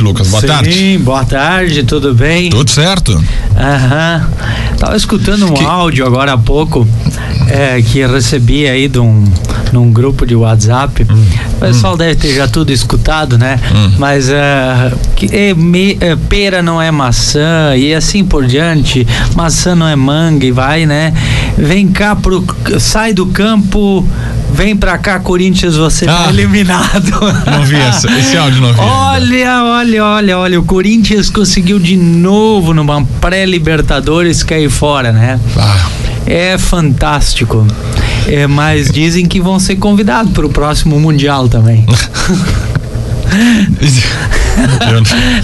Lucas. 0.00 0.28
Boa 0.28 0.40
Sim, 0.40 0.46
tarde. 0.46 0.98
boa 0.98 1.24
tarde, 1.24 1.82
tudo 1.84 2.14
bem? 2.14 2.50
Tudo 2.50 2.70
certo? 2.70 3.22
Aham. 3.56 4.28
Tava 4.78 4.96
escutando 4.96 5.46
um 5.46 5.54
Que- 5.54 5.64
áudio 5.64 6.06
agora 6.06 6.32
há 6.34 6.38
pouco 6.38 6.86
é, 7.48 7.82
que 7.82 8.06
recebi 8.06 8.68
aí 8.68 8.86
de 8.88 8.98
um, 9.00 9.24
num 9.72 9.90
grupo 9.92 10.24
de 10.26 10.34
WhatsApp. 10.36 11.04
Hum. 11.10 11.24
O 11.56 11.60
pessoal 11.60 11.96
deve 11.96 12.14
ter 12.14 12.34
já 12.34 12.46
tudo 12.46 12.70
escutado, 12.72 13.36
né? 13.36 13.58
Mas 13.98 14.28
é, 14.28 14.92
que, 15.16 15.26
é, 15.34 15.54
me- 15.54 15.96
é, 16.00 16.14
pera 16.28 16.62
não 16.62 16.80
é 16.80 16.90
maçã 16.92 17.74
e 17.76 17.92
assim 17.92 18.24
por 18.24 18.46
diante. 18.46 19.06
Maçã 19.34 19.74
não 19.74 19.88
é 19.88 19.96
manga 19.96 20.46
e 20.46 20.52
vai, 20.52 20.86
né? 20.86 21.12
Vem 21.56 21.88
cá 21.88 22.14
pro. 22.14 22.44
Sai 22.78 23.12
do 23.12 23.26
campo. 23.26 24.06
Vem 24.58 24.74
pra 24.76 24.98
cá, 24.98 25.20
Corinthians, 25.20 25.76
você 25.76 26.04
tá 26.04 26.24
Ah. 26.26 26.30
eliminado. 26.30 27.12
Não 27.48 27.62
vi 27.62 27.76
essa, 27.76 28.10
esse 28.18 28.36
áudio 28.36 28.60
não 28.60 28.72
vi. 28.72 28.80
Olha, 28.80 29.62
olha, 29.62 30.04
olha, 30.04 30.38
olha, 30.38 30.60
o 30.60 30.64
Corinthians 30.64 31.30
conseguiu 31.30 31.78
de 31.78 31.96
novo 31.96 32.74
numa 32.74 33.04
pré-Libertadores 33.20 34.42
cair 34.42 34.68
fora, 34.68 35.12
né? 35.12 35.38
Ah, 35.56 35.86
É 36.26 36.58
fantástico. 36.58 37.64
É, 38.26 38.48
mas 38.48 38.90
dizem 38.90 39.26
que 39.26 39.40
vão 39.40 39.60
ser 39.60 39.76
convidados 39.76 40.32
para 40.32 40.44
o 40.44 40.50
próximo 40.50 40.98
Mundial 40.98 41.48
também. 41.48 41.86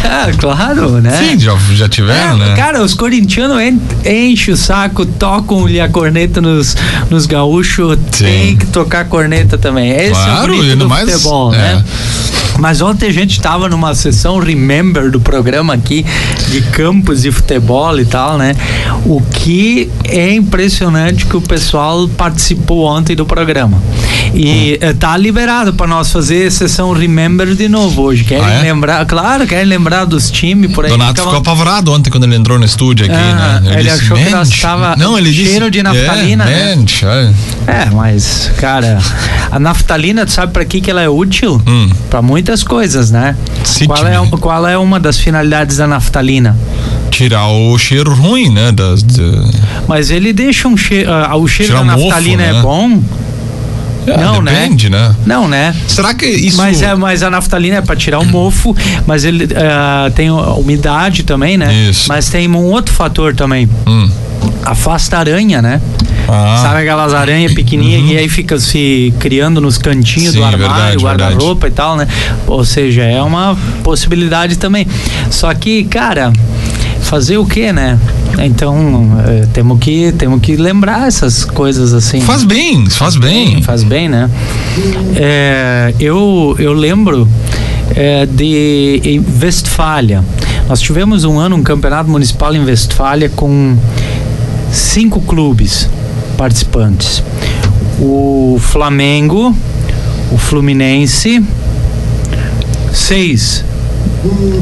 ah, 0.05 0.31
claro, 0.39 1.01
né? 1.01 1.11
Sim, 1.19 1.39
já, 1.39 1.57
já 1.73 1.89
tiveram, 1.89 2.35
É, 2.43 2.49
né? 2.49 2.55
Cara, 2.57 2.83
os 2.83 2.95
corintianos 2.95 3.61
en- 3.61 3.81
enchem 4.05 4.55
o 4.55 4.57
saco, 4.57 5.05
tocam-lhe 5.07 5.81
a 5.81 5.89
corneta 5.89 6.41
nos, 6.41 6.77
nos 7.11 7.27
gaúchos, 7.27 7.99
Sim. 8.13 8.25
tem 8.25 8.57
que 8.57 8.67
tocar 8.67 9.05
corneta 9.07 9.57
também. 9.59 9.91
Esse 9.93 10.11
Claro, 10.13 10.53
é 10.53 10.57
o 10.57 10.59
bonito 10.59 10.77
do 10.79 10.89
mais- 10.89 11.11
futebol, 11.11 11.55
é. 11.55 11.59
né? 11.59 11.85
Mas 12.57 12.81
ontem 12.81 13.09
a 13.09 13.13
gente 13.13 13.41
tava 13.41 13.69
numa 13.69 13.97
sessão 13.97 14.39
Remember 14.39 15.11
do 15.11 15.21
programa 15.21 15.75
aqui 15.75 16.07
de 16.53 16.61
campos 16.63 17.25
e 17.25 17.33
futebol 17.33 17.99
e 17.99 18.05
tal, 18.05 18.39
né? 18.39 18.55
O 19.05 19.21
que 19.21 19.91
é 20.05 20.33
impressionante 20.33 21.27
que 21.27 21.37
o 21.37 21.41
pessoal 21.41 22.07
participou 22.17 22.85
ontem 22.87 23.17
do 23.17 23.27
programa. 23.27 23.83
E 24.33 24.79
eh, 24.81 24.93
tá 24.93 25.17
liberado 25.17 25.75
para 25.75 25.89
nós 25.89 26.13
fazer 26.13 26.51
sessão 26.53 26.93
Remember 26.93 27.55
de 27.57 27.69
novo 27.69 27.74
hoje. 27.79 28.25
Querem 28.25 28.45
Ah, 28.45 28.51
é? 28.55 28.63
lembrar, 28.63 29.05
claro, 29.07 29.47
querem 29.47 29.65
lembrar 29.67 30.05
dos 30.05 30.31
times 30.31 30.73
por 30.73 30.85
aí. 30.85 30.91
Donato 30.91 31.21
ficou 31.23 31.37
apavorado 31.39 31.93
ontem 31.93 32.11
quando 32.11 32.25
ele 32.25 32.37
entrou 32.37 32.59
no 32.59 32.65
estúdio 32.65 33.07
aqui, 33.07 33.15
Ah, 33.15 33.61
né? 33.61 33.81
ele 33.81 33.91
achou 33.91 34.17
que 34.17 34.31
nós 34.31 34.49
tava 34.51 34.97
Não, 34.97 35.17
ele 35.19 35.31
disse. 35.31 35.51
cheiro 35.51 35.71
de 35.71 35.83
naftalina, 35.83 36.45
é, 36.51 36.77
né? 36.77 36.85
olha. 37.05 37.35
É, 37.67 37.91
mas, 37.93 38.51
cara, 38.59 38.99
a 39.51 39.59
naftalina, 39.59 40.25
tu 40.27 40.33
sabe 40.33 40.53
pra 40.53 40.65
que 40.65 40.81
que 40.81 40.91
ela 40.91 41.03
é 41.03 41.09
útil? 41.09 41.61
Hum. 41.67 41.91
Pra 42.11 42.21
muitas 42.23 42.63
coisas, 42.63 43.11
né? 43.11 43.37
Qual 43.87 44.07
é, 44.07 44.15
qual 44.41 44.67
é 44.69 44.79
uma 44.79 44.99
das 45.01 45.19
finalidades 45.19 45.77
da 45.77 45.87
naftalina? 45.87 46.57
Tirar 47.11 47.47
o 47.49 47.79
cheiro 47.79 48.13
ruim, 48.15 48.51
né? 48.51 48.73
Das, 48.73 49.03
da- 49.03 49.23
Mas 49.87 50.11
ele 50.11 50.33
deixa 50.33 50.67
um 50.69 50.77
cheiro. 50.77 51.11
o 51.39 51.47
cheiro 51.49 51.73
Tirar 51.73 51.85
da 51.87 51.93
mofo, 51.93 52.09
naftalina 52.09 52.43
né? 52.53 52.59
é 52.59 52.63
bom? 52.63 53.01
É, 54.07 54.17
Não, 54.17 54.43
né? 54.43 54.53
depende, 54.53 54.91
né? 54.91 55.15
Não, 55.27 55.49
né? 55.49 55.75
Será 55.89 56.15
que 56.15 56.27
isso. 56.27 56.57
Mas, 56.57 56.83
é, 56.83 56.95
mas 56.95 57.23
a 57.23 57.31
naftalina 57.31 57.77
é 57.77 57.81
pra 57.81 57.97
tirar 57.97 58.19
o 58.19 58.25
mofo, 58.25 58.77
mas 59.07 59.25
ele 59.25 59.49
ah, 59.57 60.11
tem 60.15 60.31
umidade 60.31 61.23
também, 61.23 61.57
né? 61.57 61.73
Isso. 61.91 62.09
Mas 62.09 62.29
tem 62.29 62.49
um 62.49 62.57
outro 62.57 62.95
fator 62.95 63.35
também. 63.35 63.69
Hum. 63.87 64.11
Afasta 64.65 65.19
aranha, 65.19 65.61
né? 65.61 65.81
Ah, 66.29 66.61
Sabe 66.63 66.81
aquelas 66.81 67.13
aranhas 67.13 67.53
pequenininhas 67.53 68.09
que 68.09 68.17
aí 68.17 68.29
fica 68.29 68.59
se 68.59 69.13
criando 69.19 69.61
nos 69.61 69.77
cantinhos 69.77 70.33
Sim, 70.33 70.39
do 70.39 70.45
armário, 70.45 71.01
guarda-roupa 71.01 71.69
e 71.69 71.71
tal, 71.71 71.97
né? 71.97 72.09
Ou 72.47 72.65
seja, 72.65 73.03
é 73.03 73.23
uma 73.23 73.57
possibilidade 73.83 74.57
também. 74.57 74.87
Só 75.31 75.53
que, 75.55 75.85
cara, 75.85 76.33
fazer 77.15 77.39
o 77.39 77.47
quê, 77.47 77.73
né? 77.73 77.97
Então, 78.41 79.09
eh, 79.25 79.47
temos 79.53 79.79
que 79.79 80.11
temos 80.19 80.41
que 80.41 80.57
lembrar 80.57 81.07
essas 81.07 81.45
coisas 81.45 81.95
assim. 81.95 82.21
faz 82.21 82.43
bem, 82.43 82.91
faz 82.91 83.15
bem. 83.15 83.63
Faz 83.63 83.85
bem, 83.85 84.09
né? 84.09 84.29
É, 85.15 85.95
eu, 86.01 86.57
eu 86.59 86.73
lembro 86.73 87.29
é, 87.95 88.27
de 88.27 89.23
Westfália. 89.41 90.25
Nós 90.69 90.81
tivemos 90.81 91.23
um 91.23 91.39
ano 91.39 91.55
um 91.55 91.63
campeonato 91.63 92.11
municipal 92.11 92.53
em 92.53 92.65
Westfália 92.65 93.29
com 93.29 93.77
cinco 94.73 95.21
clubes 95.21 95.89
participantes. 96.37 97.23
O 98.01 98.59
Flamengo, 98.59 99.57
o 100.33 100.37
Fluminense, 100.37 101.41
seis. 102.93 103.65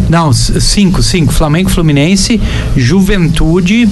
Não, 0.09 0.33
cinco, 0.33 1.03
cinco. 1.03 1.33
Flamengo, 1.33 1.71
Fluminense, 1.71 2.41
Juventude, 2.77 3.89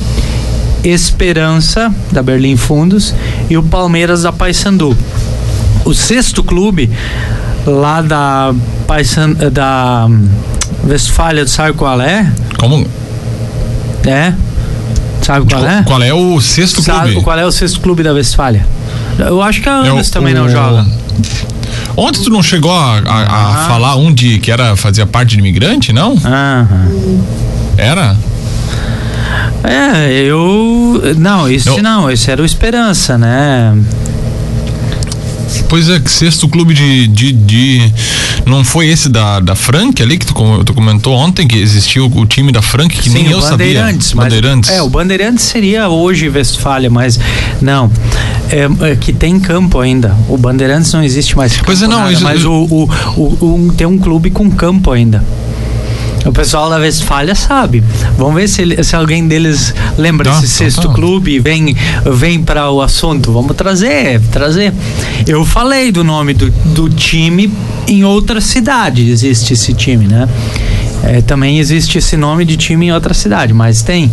Esperança, 0.82 1.92
da 2.10 2.22
Berlim 2.22 2.56
Fundos, 2.56 3.14
e 3.48 3.56
o 3.56 3.62
Palmeiras 3.62 4.22
da 4.22 4.32
Paysandu. 4.32 4.96
O 5.84 5.94
sexto 5.94 6.42
clube, 6.42 6.90
lá 7.66 8.00
da 8.02 8.54
Paysan, 8.86 9.32
da 9.52 10.06
hum, 10.08 10.28
Westfália, 10.86 11.44
tu 11.44 11.50
sabe 11.50 11.72
qual 11.76 12.00
é? 12.00 12.30
Como, 12.58 12.86
É? 14.06 14.32
Sabe 15.22 15.46
qual 15.52 15.64
é? 15.66 15.82
qual 15.82 16.02
é 16.02 16.12
o 16.14 16.40
sexto 16.40 16.82
Sabe 16.82 17.10
clube? 17.12 17.24
qual 17.24 17.38
é 17.38 17.44
o 17.44 17.52
sexto 17.52 17.80
clube 17.80 18.02
da 18.02 18.12
Westfália? 18.12 18.66
Eu 19.18 19.42
acho 19.42 19.60
que 19.60 19.68
a 19.68 19.86
É 19.86 19.92
o- 19.92 20.02
também 20.10 20.32
não 20.34 20.46
o- 20.46 20.48
joga. 20.48 20.86
Ontem 21.96 22.22
tu 22.22 22.30
não 22.30 22.42
chegou 22.42 22.72
a, 22.72 22.98
a- 22.98 23.22
a 23.22 23.64
Ah. 23.64 23.66
falar 23.68 23.96
um 23.96 24.12
de 24.12 24.38
que 24.38 24.50
era 24.50 24.76
fazia 24.76 25.06
parte 25.06 25.30
de 25.30 25.38
imigrante, 25.38 25.92
não? 25.92 26.12
Aham. 26.24 26.68
Era? 27.76 28.16
É, 29.62 30.10
eu. 30.12 31.02
Não, 31.18 31.48
esse 31.48 31.68
Eu- 31.68 31.82
não, 31.82 32.10
esse 32.10 32.30
era 32.30 32.40
o 32.40 32.44
Esperança, 32.44 33.18
né? 33.18 33.74
Pois 35.68 35.88
é, 35.88 36.00
sexto 36.06 36.48
clube 36.48 36.74
de, 36.74 37.06
de, 37.08 37.32
de- 37.32 37.92
Não 38.46 38.64
foi 38.64 38.88
esse 38.88 39.08
da, 39.08 39.40
da 39.40 39.54
Frank 39.54 40.02
ali 40.02 40.18
que 40.18 40.26
tu, 40.26 40.34
tu 40.64 40.74
comentou 40.74 41.14
ontem 41.16 41.46
que 41.46 41.56
existia 41.58 42.02
o, 42.02 42.06
o 42.20 42.26
time 42.26 42.50
da 42.52 42.62
Frank 42.62 42.96
que 42.96 43.10
nem 43.10 43.24
Sim, 43.26 43.32
eu 43.32 43.38
o 43.38 43.42
sabia. 43.42 43.66
Bandeirantes. 43.80 44.12
mas- 44.14 44.24
Bandeirantes. 44.26 44.70
é, 44.70 44.82
o 44.82 44.88
Bandeirantes 44.88 45.44
seria 45.44 45.88
hoje 45.88 46.28
Westfália, 46.28 46.90
mas 46.90 47.18
não. 47.60 47.90
É, 48.50 48.90
é 48.92 48.96
que 48.96 49.12
tem 49.12 49.38
campo 49.38 49.78
ainda. 49.78 50.16
O 50.28 50.36
Bandeirantes 50.36 50.92
não 50.92 51.02
existe 51.04 51.36
mais. 51.36 51.56
Pois 51.64 51.82
é, 51.82 51.86
não, 51.86 51.98
nada, 52.00 52.12
isso- 52.12 52.24
mas 52.24 52.44
o, 52.44 52.52
o, 52.52 52.90
o- 53.16 53.54
um- 53.54 53.68
tem 53.70 53.86
um 53.86 53.98
clube 53.98 54.30
com 54.30 54.50
campo 54.50 54.90
ainda. 54.90 55.24
O 56.26 56.32
pessoal 56.32 56.68
da 56.68 56.76
Westfália 56.76 57.34
sabe. 57.34 57.82
Vamos 58.18 58.34
ver 58.34 58.46
se, 58.48 58.60
ele- 58.62 58.82
se 58.84 58.94
alguém 58.94 59.26
deles 59.26 59.74
lembra 59.96 60.30
Tá, 60.30 60.38
esse 60.38 60.48
sexto 60.48 60.86
tá. 60.88 60.94
clube 60.94 61.32
e 61.32 61.38
vem, 61.38 61.74
vem 62.14 62.42
para 62.42 62.70
o 62.70 62.82
assunto. 62.82 63.32
Vamos 63.32 63.56
trazer, 63.56 64.20
trazer. 64.30 64.72
Eu 65.26 65.44
falei 65.46 65.90
do 65.90 66.04
nome 66.04 66.34
do, 66.34 66.50
do 66.50 66.88
time 66.90 67.50
em 67.88 68.04
outra 68.04 68.40
cidade. 68.40 69.08
Existe 69.10 69.54
esse 69.54 69.72
time, 69.72 70.06
né? 70.06 70.28
É, 71.02 71.22
também 71.22 71.58
existe 71.58 71.96
esse 71.96 72.16
nome 72.16 72.44
de 72.44 72.56
time 72.58 72.86
em 72.86 72.92
outra 72.92 73.14
cidade, 73.14 73.54
mas 73.54 73.80
tem. 73.82 74.10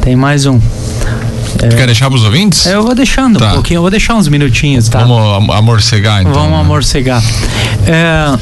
Tem 0.00 0.16
mais 0.16 0.46
um. 0.46 0.58
Tu 0.58 1.74
quer 1.76 1.86
deixar 1.86 2.08
pros 2.10 2.22
ouvintes? 2.24 2.64
Eu 2.66 2.82
vou 2.82 2.94
deixando 2.94 3.38
Tá. 3.38 3.50
um 3.50 3.54
pouquinho, 3.54 3.78
eu 3.78 3.82
vou 3.82 3.90
deixar 3.90 4.14
uns 4.14 4.28
minutinhos, 4.28 4.88
tá? 4.88 5.00
Vamos 5.00 5.18
am- 5.50 5.50
amorcegar 5.52 6.20
então. 6.22 6.32
Vamos 6.32 6.50
né? 6.52 6.60
amorcegar. 6.60 7.22
É, 7.86 8.38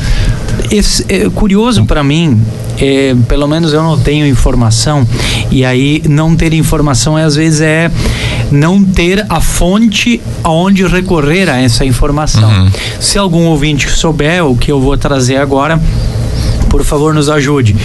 é 1.08 1.30
curioso 1.30 1.84
para 1.84 2.02
mim, 2.02 2.40
é, 2.78 3.14
pelo 3.28 3.46
menos 3.46 3.72
eu 3.72 3.82
não 3.82 3.98
tenho 3.98 4.26
informação, 4.26 5.06
e 5.50 5.64
aí 5.64 6.02
não 6.08 6.34
ter 6.34 6.52
informação 6.52 7.18
é, 7.18 7.24
às 7.24 7.36
vezes 7.36 7.60
é 7.60 7.90
não 8.50 8.82
ter 8.82 9.24
a 9.28 9.40
fonte 9.40 10.20
aonde 10.42 10.86
recorrer 10.86 11.48
a 11.48 11.60
essa 11.60 11.84
informação. 11.84 12.48
Uhum. 12.48 12.70
Se 13.00 13.18
algum 13.18 13.44
ouvinte 13.46 13.90
souber 13.90 14.44
o 14.44 14.56
que 14.56 14.70
eu 14.70 14.80
vou 14.80 14.96
trazer 14.96 15.36
agora, 15.36 15.80
por 16.68 16.84
favor 16.84 17.14
nos 17.14 17.28
ajude. 17.28 17.76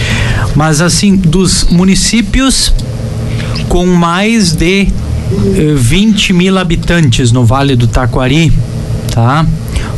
Mas 0.54 0.80
assim, 0.80 1.16
dos 1.16 1.64
municípios 1.70 2.72
com 3.68 3.86
mais 3.86 4.52
de 4.52 4.82
eh, 4.82 5.74
20 5.76 6.32
mil 6.32 6.58
habitantes 6.58 7.30
no 7.30 7.44
Vale 7.44 7.76
do 7.76 7.86
Taquari, 7.86 8.52
tá? 9.12 9.46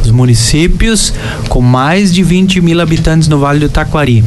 Os 0.02 0.10
municípios 0.10 1.12
com 1.48 1.60
mais 1.60 2.12
de 2.12 2.22
20 2.22 2.60
mil 2.60 2.80
habitantes 2.80 3.28
no 3.28 3.38
Vale 3.38 3.60
do 3.60 3.68
Taquari. 3.68 4.24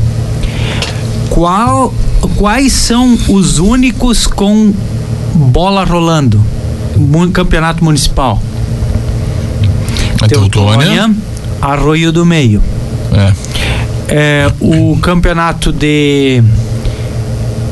Qual, 1.30 1.94
quais 2.38 2.72
são 2.74 3.18
os 3.28 3.60
únicos 3.60 4.26
com 4.26 4.74
bola 5.34 5.84
rolando? 5.84 6.42
Mu- 6.96 7.30
Campeonato 7.32 7.84
Municipal. 7.84 8.42
Teutônia. 10.28 11.12
Arroio 11.62 12.12
do 12.12 12.26
Meio. 12.26 12.62
É. 13.12 13.34
É, 14.08 14.52
o 14.60 14.98
campeonato 15.02 15.72
de 15.74 16.42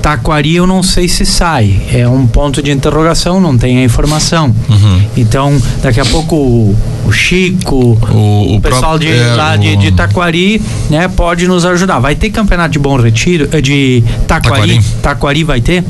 Taquari 0.03 0.57
eu 0.57 0.67
não 0.67 0.83
sei 0.83 1.07
se 1.07 1.25
sai. 1.25 1.81
É 1.93 2.05
um 2.05 2.27
ponto 2.27 2.61
de 2.61 2.69
interrogação, 2.71 3.39
não 3.39 3.57
tem 3.57 3.77
a 3.77 3.83
informação. 3.85 4.53
Uhum. 4.69 5.01
Então, 5.15 5.57
daqui 5.81 6.01
a 6.01 6.05
pouco 6.05 6.35
o, 6.35 6.75
o 7.05 7.11
Chico, 7.13 7.97
O, 8.11 8.57
o 8.57 8.61
pessoal 8.61 8.99
de, 8.99 9.07
é, 9.07 9.33
lá 9.33 9.55
de, 9.55 9.77
de 9.77 9.93
Taquari, 9.93 10.61
né, 10.89 11.07
pode 11.07 11.47
nos 11.47 11.63
ajudar. 11.65 11.99
Vai 11.99 12.15
ter 12.15 12.29
campeonato 12.31 12.71
de 12.71 12.79
Bom 12.79 12.97
Retiro, 12.97 13.47
eh, 13.49 13.61
de 13.61 14.03
Taquari, 14.27 14.73
Taquari. 14.73 14.83
Taquari 15.01 15.43
vai 15.45 15.61
ter. 15.61 15.85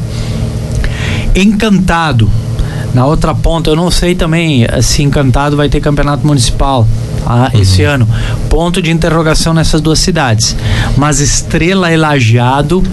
Encantado. 1.35 2.29
Na 2.93 3.07
outra 3.07 3.33
ponta, 3.33 3.71
eu 3.71 3.75
não 3.75 3.89
sei 3.89 4.13
também 4.13 4.63
eh, 4.63 4.81
se 4.83 5.01
Encantado 5.01 5.57
vai 5.57 5.69
ter 5.69 5.81
campeonato 5.81 6.27
municipal 6.27 6.87
ah, 7.25 7.49
esse 7.53 7.83
ano. 7.83 8.07
Ponto 8.49 8.81
de 8.81 8.91
interrogação 8.91 9.53
nessas 9.53 9.81
duas 9.81 9.97
cidades. 9.97 10.55
Mas 10.95 11.19
Estrela 11.19 11.91
e 11.91 11.97
Lajeado, 11.97 12.83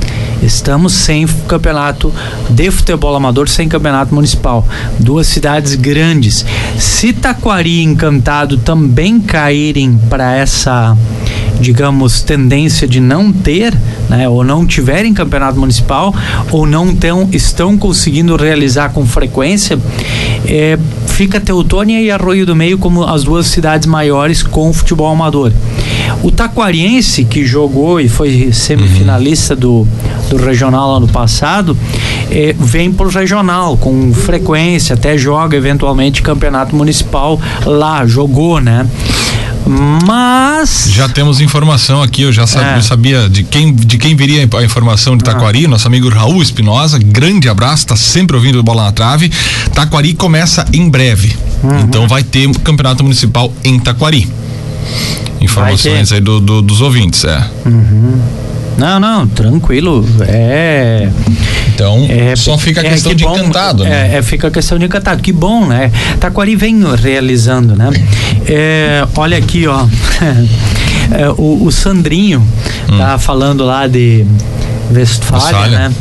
estamos 0.42 0.92
sem 0.92 1.26
campeonato 1.46 2.12
de 2.48 2.70
futebol 2.70 3.14
amador, 3.14 3.48
sem 3.48 3.68
campeonato 3.68 4.14
municipal. 4.14 4.66
Duas 4.98 5.26
cidades 5.26 5.74
grandes. 5.74 6.44
Se 6.78 7.12
Taquari 7.12 7.80
e 7.80 7.82
Encantado 7.82 8.58
também 8.58 9.20
caírem 9.20 9.98
para 10.08 10.34
essa 10.34 10.96
digamos, 11.60 12.22
tendência 12.22 12.88
de 12.88 13.00
não 13.00 13.32
ter, 13.32 13.76
né, 14.08 14.28
ou 14.28 14.42
não 14.42 14.66
tiverem 14.66 15.12
campeonato 15.12 15.58
municipal, 15.58 16.14
ou 16.50 16.66
não 16.66 16.94
tão, 16.94 17.28
estão 17.32 17.76
conseguindo 17.76 18.34
realizar 18.36 18.90
com 18.90 19.06
frequência, 19.06 19.78
é, 20.46 20.78
fica 21.06 21.40
Teutônia 21.40 22.00
e 22.00 22.10
Arroio 22.10 22.46
do 22.46 22.56
Meio 22.56 22.78
como 22.78 23.04
as 23.04 23.24
duas 23.24 23.46
cidades 23.46 23.86
maiores 23.86 24.42
com 24.42 24.72
futebol 24.72 25.12
amador. 25.12 25.52
O 26.22 26.30
Taquariense, 26.30 27.24
que 27.24 27.44
jogou 27.44 28.00
e 28.00 28.08
foi 28.08 28.52
semifinalista 28.52 29.54
do, 29.54 29.86
do 30.28 30.36
regional 30.36 30.96
ano 30.96 31.08
passado, 31.08 31.76
é, 32.30 32.54
vem 32.58 32.92
pro 32.92 33.08
regional 33.08 33.76
com 33.76 34.12
frequência, 34.12 34.94
até 34.94 35.16
joga 35.16 35.56
eventualmente 35.56 36.22
campeonato 36.22 36.74
municipal 36.74 37.40
lá, 37.64 38.06
jogou, 38.06 38.60
né? 38.60 38.86
Mas. 40.06 40.88
Já 40.90 41.08
temos 41.08 41.40
informação 41.40 42.02
aqui, 42.02 42.22
eu 42.22 42.32
já 42.32 42.46
sabia, 42.46 42.72
É. 42.72 42.76
eu 42.78 42.82
sabia 42.82 43.28
de 43.28 43.44
quem 43.44 43.72
de 43.74 43.98
quem 43.98 44.16
viria 44.16 44.48
a 44.52 44.64
informação 44.64 45.16
de 45.16 45.22
Taquari, 45.24 45.66
nosso 45.66 45.86
amigo 45.86 46.08
Raul 46.08 46.42
Espinosa, 46.42 46.98
grande 46.98 47.48
abraço, 47.48 47.86
tá 47.86 47.96
sempre 47.96 48.36
ouvindo 48.36 48.58
o 48.58 48.62
Bola 48.62 48.84
na 48.84 48.92
Trave. 48.92 49.30
Taquari 49.74 50.14
começa 50.14 50.64
em 50.72 50.88
breve, 50.88 51.36
Uhum. 51.62 51.80
então 51.80 52.08
vai 52.08 52.22
ter 52.22 52.46
um 52.48 52.52
campeonato 52.54 53.02
municipal 53.04 53.52
em 53.62 53.78
Taquari. 53.78 54.28
Informações 55.40 56.12
aí 56.12 56.20
do, 56.20 56.40
do- 56.40 56.62
dos 56.62 56.80
ouvintes, 56.80 57.24
é. 57.24 57.48
Não, 58.80 58.98
não, 58.98 59.26
tranquilo. 59.26 60.06
É. 60.26 61.08
Então, 61.74 62.06
É, 62.08 62.34
só 62.34 62.56
fica 62.56 62.80
a 62.80 62.84
é, 62.86 62.90
questão 62.90 63.10
que 63.10 63.16
de 63.16 63.24
bom, 63.24 63.36
encantado, 63.36 63.84
né? 63.84 64.14
É, 64.14 64.16
é, 64.16 64.22
fica 64.22 64.48
a 64.48 64.50
questão 64.50 64.78
de 64.78 64.86
encantado. 64.86 65.20
Que 65.22 65.32
bom, 65.32 65.66
né? 65.66 65.92
Taquari 66.18 66.56
vem 66.56 66.82
realizando, 66.96 67.76
né? 67.76 67.90
É, 68.46 69.06
olha 69.16 69.36
aqui, 69.36 69.66
ó. 69.66 69.84
É, 71.12 71.28
o, 71.30 71.64
o 71.64 71.72
Sandrinho 71.72 72.40
tá 72.96 73.18
falando 73.18 73.64
lá 73.64 73.88
de 73.88 74.24
Westfália, 74.94 75.40
Hum. 75.40 75.42
Westfália. 75.42 75.78
né? 75.88 75.92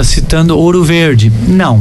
É, 0.00 0.02
citando 0.02 0.58
Ouro 0.58 0.82
Verde. 0.82 1.30
Não, 1.46 1.80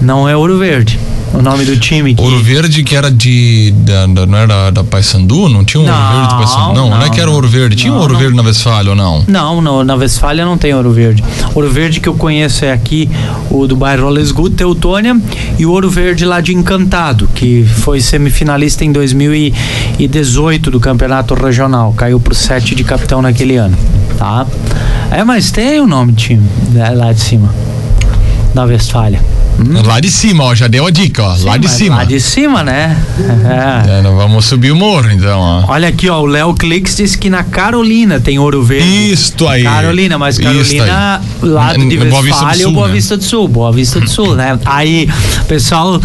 não 0.00 0.26
é 0.26 0.34
Ouro 0.34 0.56
Verde. 0.58 0.98
O 1.34 1.42
nome 1.42 1.64
do 1.64 1.76
time 1.76 2.14
que 2.14 2.22
Ouro 2.22 2.42
Verde 2.42 2.82
que 2.82 2.96
era 2.96 3.10
de. 3.10 3.72
Da, 3.78 4.06
da- 4.06 4.26
não 4.26 4.38
era 4.38 4.70
da, 4.70 4.82
Paysandu? 4.82 5.48
Não 5.48 5.64
tinha 5.64 5.80
um 5.80 5.84
Ouro 5.84 5.96
Não, 5.98 6.12
Verde 6.12 6.28
de 6.28 6.34
Paysandu? 6.36 6.74
Não, 6.74 6.90
não, 6.90 6.96
é 6.96 7.04
não, 7.04 7.10
que 7.10 7.20
era 7.20 7.30
Ouro 7.30 7.48
Verde. 7.48 7.76
Tinha 7.76 7.92
um 7.92 7.96
não, 7.96 8.02
Ouro 8.02 8.14
não. 8.14 8.20
Verde 8.20 8.36
na 8.36 8.42
Westfália 8.42 8.90
ou 8.90 8.96
não? 8.96 9.24
Não, 9.28 9.60
no, 9.60 9.84
na 9.84 9.94
Westfália 9.94 10.44
não 10.44 10.56
tem 10.56 10.74
Ouro 10.74 10.90
Verde. 10.90 11.22
Ouro 11.54 11.70
Verde 11.70 12.00
que 12.00 12.08
eu 12.08 12.14
conheço 12.14 12.64
é 12.64 12.72
aqui, 12.72 13.10
o 13.50 13.66
do 13.66 13.76
bairro 13.76 14.06
Olesgut, 14.06 14.54
Teutônia, 14.56 15.20
e 15.58 15.66
o 15.66 15.70
Ouro 15.70 15.90
Verde 15.90 16.24
lá 16.24 16.40
de 16.40 16.54
Encantado, 16.54 17.28
que 17.34 17.64
foi 17.64 18.00
semifinalista 18.00 18.84
em 18.84 18.90
2018 18.92 20.70
do 20.70 20.80
Campeonato 20.80 21.34
Regional. 21.34 21.92
Caiu 21.92 22.18
pro 22.18 22.34
sete 22.34 22.74
de 22.74 22.84
capitão 22.84 23.20
naquele 23.22 23.56
ano, 23.56 23.76
tá? 24.16 24.46
É, 25.10 25.22
mas 25.24 25.50
tem 25.50 25.80
o 25.80 25.86
nome 25.86 26.12
do 26.12 26.16
time 26.18 26.46
né, 26.70 26.90
lá 26.90 27.12
de 27.12 27.20
cima, 27.20 27.52
da 28.54 28.64
Westfália. 28.64 29.20
Hum? 29.58 29.82
Lá 29.84 29.98
de 30.00 30.10
cima, 30.10 30.44
ó, 30.44 30.54
já 30.54 30.68
deu 30.68 30.86
a 30.86 30.90
dica, 30.90 31.22
ó. 31.22 31.28
lá 31.30 31.36
Sim, 31.54 31.58
de 31.60 31.66
mas 31.66 31.70
cima. 31.76 31.96
Lá 31.96 32.04
de 32.04 32.20
cima, 32.20 32.62
né? 32.62 32.96
É. 33.88 33.98
É, 33.98 34.02
vamos 34.02 34.44
subir 34.44 34.70
o 34.72 34.76
morro, 34.76 35.10
então, 35.10 35.40
ó. 35.40 35.64
Olha 35.68 35.88
aqui, 35.88 36.08
ó, 36.08 36.20
o 36.20 36.26
Léo 36.26 36.54
Clix 36.54 36.96
disse 36.96 37.16
que 37.16 37.28
na 37.30 37.42
Carolina 37.42 38.20
tem 38.20 38.38
Ouro 38.38 38.62
Verde. 38.62 39.12
Isto 39.12 39.48
aí. 39.48 39.62
Carolina, 39.64 40.18
mas 40.18 40.38
Carolina, 40.38 41.20
lado 41.42 41.88
de 41.88 41.96
Boa 41.98 42.22
Vista 42.22 42.44
do 42.46 42.56
Sul, 42.56 42.72
Boa 42.72 42.88
né? 42.88 42.94
Vista 42.94 43.16
do 43.16 43.24
Sul, 43.24 43.48
Boa 43.48 43.72
Vista 43.72 44.00
do 44.00 44.08
Sul, 44.10 44.34
né? 44.34 44.58
Aí, 44.64 45.08
pessoal, 45.46 46.00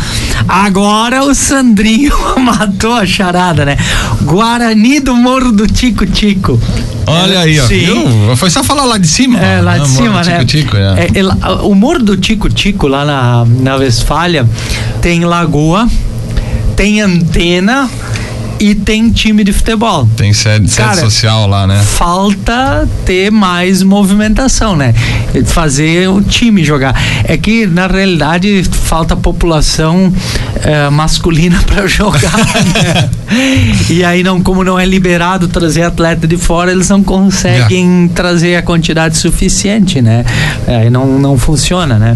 agora 0.48 1.24
o 1.24 1.34
Sandrinho 1.36 2.14
matou 2.40 2.94
a 2.94 3.06
charada, 3.06 3.66
né? 3.66 3.78
Guarani 4.24 5.00
do 5.00 5.16
Morro 5.16 5.52
do 5.52 5.68
Tico 5.68 6.06
Tico. 6.06 6.60
Olha 7.06 7.40
aí, 7.42 7.60
ó. 7.60 7.66
Viu? 7.68 8.36
Foi 8.38 8.50
só 8.50 8.64
falar 8.64 8.86
lá 8.86 8.98
de 8.98 9.08
cima. 9.08 9.38
É, 9.40 9.60
lá 9.62 9.78
de 9.78 9.84
Ah, 9.84 9.88
cima, 9.88 10.24
né? 10.24 10.46
Tico, 10.46 10.46
tico, 10.46 10.78
é. 10.78 11.08
É, 11.14 11.20
é 11.20 11.24
lá- 11.24 11.38
o 11.64 11.76
Morro 11.76 12.00
do 12.00 12.16
Tico 12.18 12.50
Tico, 12.50 12.88
lá 12.88 13.04
na, 13.04 13.43
na 13.46 13.76
Westfália, 13.76 14.48
tem 15.02 15.26
lagoa, 15.26 15.88
tem 16.76 17.02
antena 17.02 17.90
e 18.64 18.74
tem 18.74 19.12
time 19.12 19.44
de 19.44 19.52
futebol. 19.52 20.08
Tem 20.16 20.32
sede, 20.32 20.70
sede 20.70 20.88
Cara, 20.88 21.02
social 21.02 21.48
lá, 21.48 21.68
né? 21.68 21.84
falta 21.84 22.88
ter 23.06 23.30
mais 23.30 23.84
movimentação, 23.84 24.74
né? 24.74 24.94
Fazer 25.48 26.08
o 26.08 26.22
time 26.22 26.64
jogar. 26.64 26.96
É 27.26 27.36
que 27.36 27.68
na 27.68 27.88
realidade 27.88 28.64
falta 28.64 29.18
população 29.18 30.14
eh, 30.64 30.90
masculina 30.90 31.62
para 31.68 31.88
jogar. 31.88 32.38
né? 32.38 33.10
E 33.90 34.02
aí 34.02 34.24
não, 34.24 34.42
como 34.42 34.64
não 34.64 34.80
é 34.80 34.86
liberado 34.86 35.50
trazer 35.50 35.84
atleta 35.84 36.26
de 36.26 36.38
fora, 36.38 36.72
eles 36.72 36.88
não 36.88 37.04
conseguem 37.04 38.10
trazer 38.16 38.56
a 38.56 38.62
quantidade 38.62 39.18
suficiente, 39.18 40.02
né? 40.02 40.24
Aí 40.66 40.90
não 40.90 41.20
não 41.20 41.38
funciona, 41.38 42.00
né? 42.00 42.16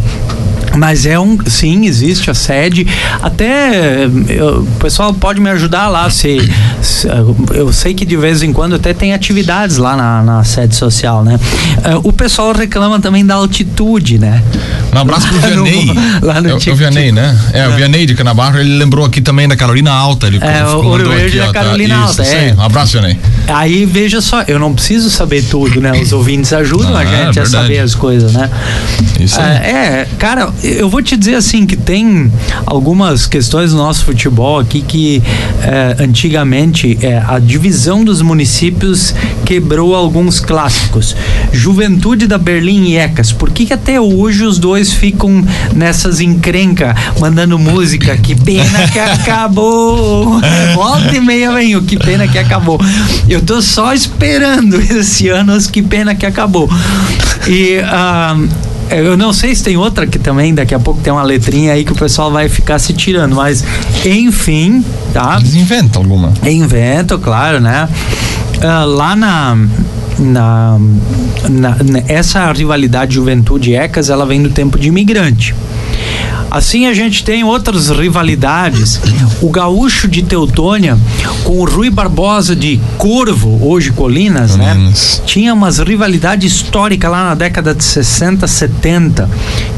Mas 0.77 1.05
é 1.05 1.19
um, 1.19 1.37
sim, 1.45 1.85
existe 1.85 2.29
a 2.29 2.33
sede. 2.33 2.85
Até 3.21 4.05
eu- 4.29 4.59
o 4.61 4.65
pessoal 4.79 5.13
pode 5.13 5.39
me 5.39 5.49
ajudar 5.49 5.87
lá. 5.87 6.09
Se, 6.09 6.37
se- 6.81 7.07
eu 7.53 7.71
sei 7.73 7.93
que 7.93 8.05
de 8.05 8.15
vez 8.15 8.43
em 8.43 8.53
quando 8.53 8.75
até 8.75 8.93
tem 8.93 9.13
atividades 9.13 9.77
lá 9.77 9.95
na, 9.95 10.21
na 10.23 10.43
sede 10.43 10.75
social, 10.75 11.23
né? 11.23 11.39
Eh, 11.83 11.95
o 12.03 12.11
pessoal 12.13 12.53
reclama 12.53 12.99
também 12.99 13.25
da 13.25 13.35
altitude, 13.35 14.17
né? 14.19 14.41
Um 14.93 14.99
abraço 14.99 15.27
pro 15.27 15.39
Lá 15.41 15.49
no- 15.55 15.63
Vianney. 15.63 15.93
lá 16.21 16.41
no 16.41 16.49
é, 16.49 16.53
o- 16.53 16.75
Vianney, 16.75 17.11
né? 17.11 17.37
É, 17.53 17.67
o 17.67 17.71
Vianney 17.75 18.05
de 18.05 18.15
Canabarro, 18.15 18.59
ele 18.59 18.77
lembrou 18.77 19.05
aqui 19.05 19.21
também 19.21 19.47
da 19.47 19.55
Carolina 19.55 19.91
Alta. 19.91 20.27
Ele 20.27 20.39
É, 20.41 20.63
o 20.65 20.83
Ouro 20.85 21.09
Verde 21.09 21.37
da 21.37 21.43
ó, 21.45 21.47
tá? 21.47 21.53
Carolina 21.63 21.95
Isso, 21.95 22.03
Alta, 22.05 22.23
isso 22.23 22.35
é. 22.35 22.55
Um 22.57 22.61
abraço, 22.61 22.91
Vianney. 22.99 23.19
Aí 23.47 23.85
veja 23.85 24.21
só, 24.21 24.41
eu 24.47 24.59
não 24.59 24.73
preciso 24.73 25.09
saber 25.09 25.43
tudo, 25.43 25.79
né? 25.81 25.91
Os 26.01 26.11
ouvintes 26.13 26.51
ajudam 26.53 26.95
Ah, 26.95 26.99
a 26.99 27.05
gente 27.05 27.15
a 27.15 27.23
verdade. 27.31 27.49
saber 27.49 27.79
as 27.79 27.95
coisas, 27.95 28.33
né? 28.33 28.49
Isso 29.19 29.39
aí. 29.39 29.47
É, 29.47 29.69
é, 30.01 30.07
cara, 30.19 30.49
eu 30.67 30.89
vou 30.89 31.01
te 31.01 31.15
dizer 31.15 31.35
assim 31.35 31.65
que 31.65 31.77
tem 31.77 32.31
algumas 32.65 33.25
questões 33.25 33.71
do 33.71 33.77
nosso 33.77 34.03
futebol 34.03 34.59
aqui 34.59 34.81
que 34.81 35.23
é, 35.61 36.03
antigamente 36.03 36.97
é, 37.01 37.23
a 37.25 37.39
divisão 37.39 38.03
dos 38.03 38.21
municípios 38.21 39.15
quebrou 39.45 39.95
alguns 39.95 40.39
clássicos. 40.39 41.15
Juventude 41.53 42.27
da 42.27 42.37
Berlim 42.37 42.89
e 42.89 42.97
Ecas. 42.97 43.31
Por 43.31 43.49
que, 43.49 43.65
que 43.65 43.73
até 43.73 43.99
hoje 43.99 44.43
os 44.43 44.59
dois 44.59 44.91
ficam 44.93 45.43
nessas 45.73 46.19
encrenca, 46.19 46.93
mandando 47.19 47.57
música? 47.57 48.17
Que 48.17 48.35
pena 48.35 48.87
que 48.89 48.99
acabou. 48.99 50.41
Volta 50.75 51.15
e 51.15 51.21
meia 51.21 51.51
vem 51.53 51.75
o 51.75 51.83
que 51.83 51.97
pena 51.97 52.27
que 52.27 52.37
acabou. 52.37 52.79
Eu 53.29 53.41
tô 53.41 53.61
só 53.61 53.93
esperando 53.93 54.75
esse 54.91 55.29
ano 55.29 55.53
os 55.53 55.67
que 55.67 55.81
pena 55.81 56.13
que 56.13 56.25
acabou. 56.25 56.69
E 57.47 57.79
ah, 57.85 58.35
eu 58.89 59.17
não 59.17 59.33
sei 59.33 59.53
se 59.55 59.63
tem 59.63 59.77
outra 59.77 60.07
que 60.07 60.17
também 60.17 60.53
daqui 60.53 60.73
a 60.73 60.79
pouco 60.79 61.01
tem 61.01 61.11
uma 61.11 61.23
letrinha 61.23 61.73
aí 61.73 61.83
que 61.83 61.91
o 61.91 61.95
pessoal 61.95 62.31
vai 62.31 62.47
ficar 62.47 62.79
se 62.79 62.93
tirando, 62.93 63.35
mas 63.35 63.63
enfim, 64.05 64.83
tá? 65.13 65.37
Eles 65.39 65.55
inventam 65.55 66.01
alguma. 66.01 66.33
Invento, 66.43 67.19
claro, 67.19 67.59
né? 67.59 67.87
Ah, 68.61 68.85
lá 68.85 69.15
na 69.15 69.57
na, 70.19 70.77
na, 71.49 71.77
essa 72.07 72.51
rivalidade 72.51 73.15
Juventude 73.15 73.75
Ecas 73.75 74.09
ela 74.09 74.25
vem 74.25 74.41
do 74.41 74.49
tempo 74.49 74.77
de 74.77 74.87
imigrante. 74.87 75.53
Assim 76.49 76.87
a 76.87 76.93
gente 76.93 77.23
tem 77.23 77.43
outras 77.43 77.89
rivalidades. 77.89 78.99
O 79.41 79.49
gaúcho 79.49 80.07
de 80.07 80.23
Teutônia 80.23 80.97
com 81.43 81.59
o 81.59 81.65
Rui 81.65 81.89
Barbosa 81.89 82.55
de 82.55 82.79
Corvo, 82.97 83.59
hoje 83.61 83.91
Colinas, 83.91 84.55
né? 84.55 84.75
Tinha 85.25 85.53
umas 85.53 85.79
rivalidades 85.79 86.53
históricas 86.53 87.11
lá 87.11 87.25
na 87.29 87.35
década 87.35 87.75
de 87.75 87.83
60, 87.83 88.47
70, 88.47 89.29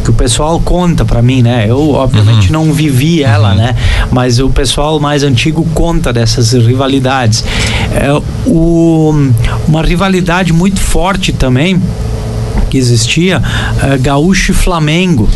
que 0.03 0.10
o 0.10 0.13
pessoal 0.13 0.60
conta 0.60 1.03
para 1.03 1.22
mim, 1.22 1.41
né? 1.41 1.65
Eu 1.67 1.91
obviamente 1.91 2.48
uhum. 2.48 2.65
não 2.65 2.74
vivi 2.74 3.24
ela, 3.24 3.51
uhum. 3.51 3.58
né? 3.58 3.75
Mas 4.12 4.39
o 4.39 4.50
pessoal 4.50 5.00
mais 5.00 5.24
antigo 5.24 5.67
conta 5.74 6.13
dessas 6.13 6.53
rivalidades. 6.53 7.43
É, 7.91 8.12
o, 8.46 9.31
uma 9.67 9.81
rivalidade 9.81 10.53
muito 10.53 10.79
forte 10.79 11.34
também 11.34 11.81
que 12.69 12.77
existia, 12.77 13.41
é, 13.81 13.98
Gaúcho 13.98 14.51
e 14.51 14.55
Flamengo 14.55 15.27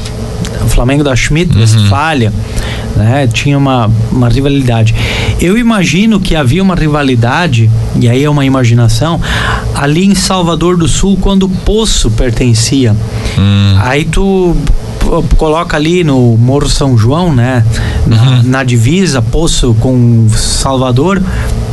o 0.64 0.70
Flamengo 0.70 1.04
da 1.04 1.16
Schmidt, 1.16 1.54
uhum. 1.54 1.62
Westfalia, 1.62 2.34
né? 2.96 3.28
Tinha 3.28 3.58
uma, 3.58 3.90
uma 4.12 4.30
rivalidade. 4.30 4.96
Eu 5.40 5.58
imagino 5.58 6.20
que 6.20 6.36
havia 6.36 6.62
uma 6.62 6.76
rivalidade, 6.76 7.70
e 8.00 8.08
aí 8.08 8.24
é 8.24 8.30
uma 8.30 8.46
imaginação, 8.46 9.20
ali 9.76 10.06
em 10.06 10.16
Salvador 10.16 10.78
do 10.78 10.88
Sul, 10.88 11.18
quando 11.20 11.44
o 11.44 11.50
Poço 11.50 12.10
pertencia. 12.12 12.96
Hum. 13.38 13.78
Aí 13.80 14.06
tu 14.06 14.56
coloca 15.38 15.76
ali 15.76 16.04
no 16.04 16.38
Morro 16.38 16.70
São 16.70 16.98
João, 16.98 17.34
né? 17.34 17.66
Na, 18.08 18.22
uhum. 18.22 18.44
na 18.44 18.64
divisa, 18.64 19.22
Poço 19.22 19.76
com 19.80 20.28
Salvador, 20.30 21.22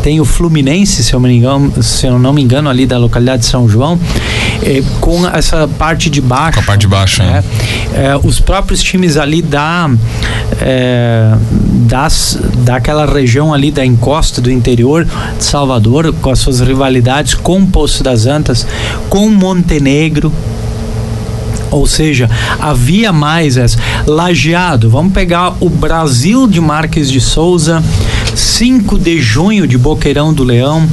tem 0.03 0.21
o 0.21 0.25
Fluminense, 0.25 1.03
se 1.05 1.13
eu, 1.13 1.21
me 1.21 1.33
engano, 1.33 1.83
se 1.83 2.07
eu 2.07 2.19
não 2.19 2.33
me 2.33 2.43
engano, 2.43 2.69
ali 2.69 2.87
da 2.87 2.99
localidade 2.99 3.43
de 3.43 3.49
São 3.49 3.69
João, 3.69 3.99
eh, 4.63 4.83
com 5.01 5.27
essa 5.29 5.69
parte 5.69 6.09
de 6.09 6.21
baixo. 6.21 6.59
Com 6.59 6.61
a 6.61 6.67
parte 6.67 6.81
de 6.81 6.89
baixo, 6.89 7.23
né? 7.23 7.45
Eh, 7.93 8.19
os 8.23 8.41
próprios 8.41 8.83
times 8.83 9.17
ali 9.17 9.43
da, 9.43 9.91
eh, 10.61 11.35
das, 11.87 12.39
daquela 12.59 13.07
região 13.07 13.53
ali 13.53 13.71
da 13.71 13.85
encosta 13.85 14.41
do 14.41 14.51
interior 14.51 15.05
de 15.05 15.45
Salvador, 15.45 16.15
com 16.21 16.31
as 16.31 16.39
suas 16.39 16.61
rivalidades 16.61 17.35
com 17.35 17.65
Poço 17.67 18.03
das 18.03 18.27
Antas, 18.27 18.67
com 19.09 19.29
Montenegro, 19.29 20.33
ou 21.71 21.87
seja, 21.87 22.29
havia 22.59 23.13
mais 23.13 23.57
essa. 23.57 23.79
Lajeado, 24.07 24.91
vamos 24.91 25.13
pegar 25.13 25.55
o 25.61 25.69
Brasil 25.69 26.47
de 26.47 26.61
Marques 26.61 27.11
de 27.11 27.21
Souza, 27.21 27.83
5 28.35 28.99
de 28.99 29.21
junho 29.21 29.67
de 29.67 29.77
Boqueirão 29.77 30.33
do 30.33 30.45
Leão, 30.45 30.89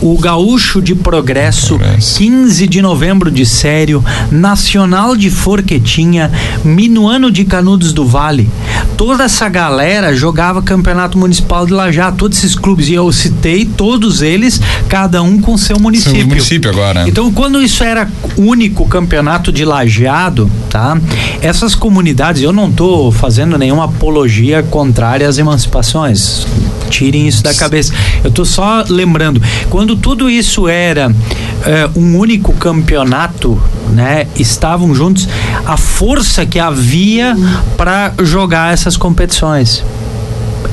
o 0.00 0.16
Gaúcho 0.18 0.80
de 0.80 0.94
Progresso, 0.94 1.78
Progresso, 1.78 2.18
15 2.18 2.66
de 2.66 2.82
novembro 2.82 3.30
de 3.30 3.44
Sério, 3.44 4.04
Nacional 4.30 5.16
de 5.16 5.30
Forquetinha, 5.30 6.30
Minuano 6.64 7.30
de 7.30 7.44
Canudos 7.44 7.92
do 7.92 8.06
Vale. 8.06 8.48
Toda 8.96 9.24
essa 9.24 9.48
galera 9.48 10.14
jogava 10.14 10.62
Campeonato 10.62 11.18
Municipal 11.18 11.66
de 11.66 11.72
Lajá, 11.72 12.12
todos 12.12 12.38
esses 12.38 12.54
clubes, 12.54 12.88
e 12.88 12.94
eu 12.94 13.10
citei 13.12 13.64
todos 13.64 14.22
eles, 14.22 14.60
cada 14.88 15.22
um 15.22 15.40
com 15.40 15.56
seu 15.56 15.78
município. 15.78 16.18
Seu 16.18 16.26
município 16.28 16.70
agora. 16.70 17.08
Então, 17.08 17.32
quando 17.32 17.62
isso 17.62 17.82
era 17.82 18.10
único 18.36 18.86
campeonato 18.86 19.52
de 19.52 19.64
lajeado, 19.64 20.50
tá? 20.68 20.98
Essas 21.40 21.74
comunidades, 21.74 22.42
eu 22.42 22.52
não 22.52 22.68
estou 22.68 23.10
fazendo 23.10 23.56
nenhuma 23.58 23.84
apologia 23.84 24.62
contrária 24.62 25.28
às 25.28 25.38
emancipações. 25.38 26.46
Tirem 26.88 27.28
isso 27.28 27.42
da 27.42 27.54
cabeça. 27.54 27.94
Eu 28.24 28.30
estou 28.30 28.44
só 28.44 28.84
lembrando, 28.88 29.40
quando 29.68 29.89
tudo 29.96 30.28
isso 30.28 30.68
era 30.68 31.10
uh, 31.10 31.98
um 31.98 32.18
único 32.18 32.52
campeonato, 32.54 33.58
né? 33.90 34.26
Estavam 34.36 34.94
juntos, 34.94 35.28
a 35.66 35.76
força 35.76 36.46
que 36.46 36.58
havia 36.58 37.36
para 37.76 38.12
jogar 38.22 38.72
essas 38.72 38.96
competições 38.96 39.84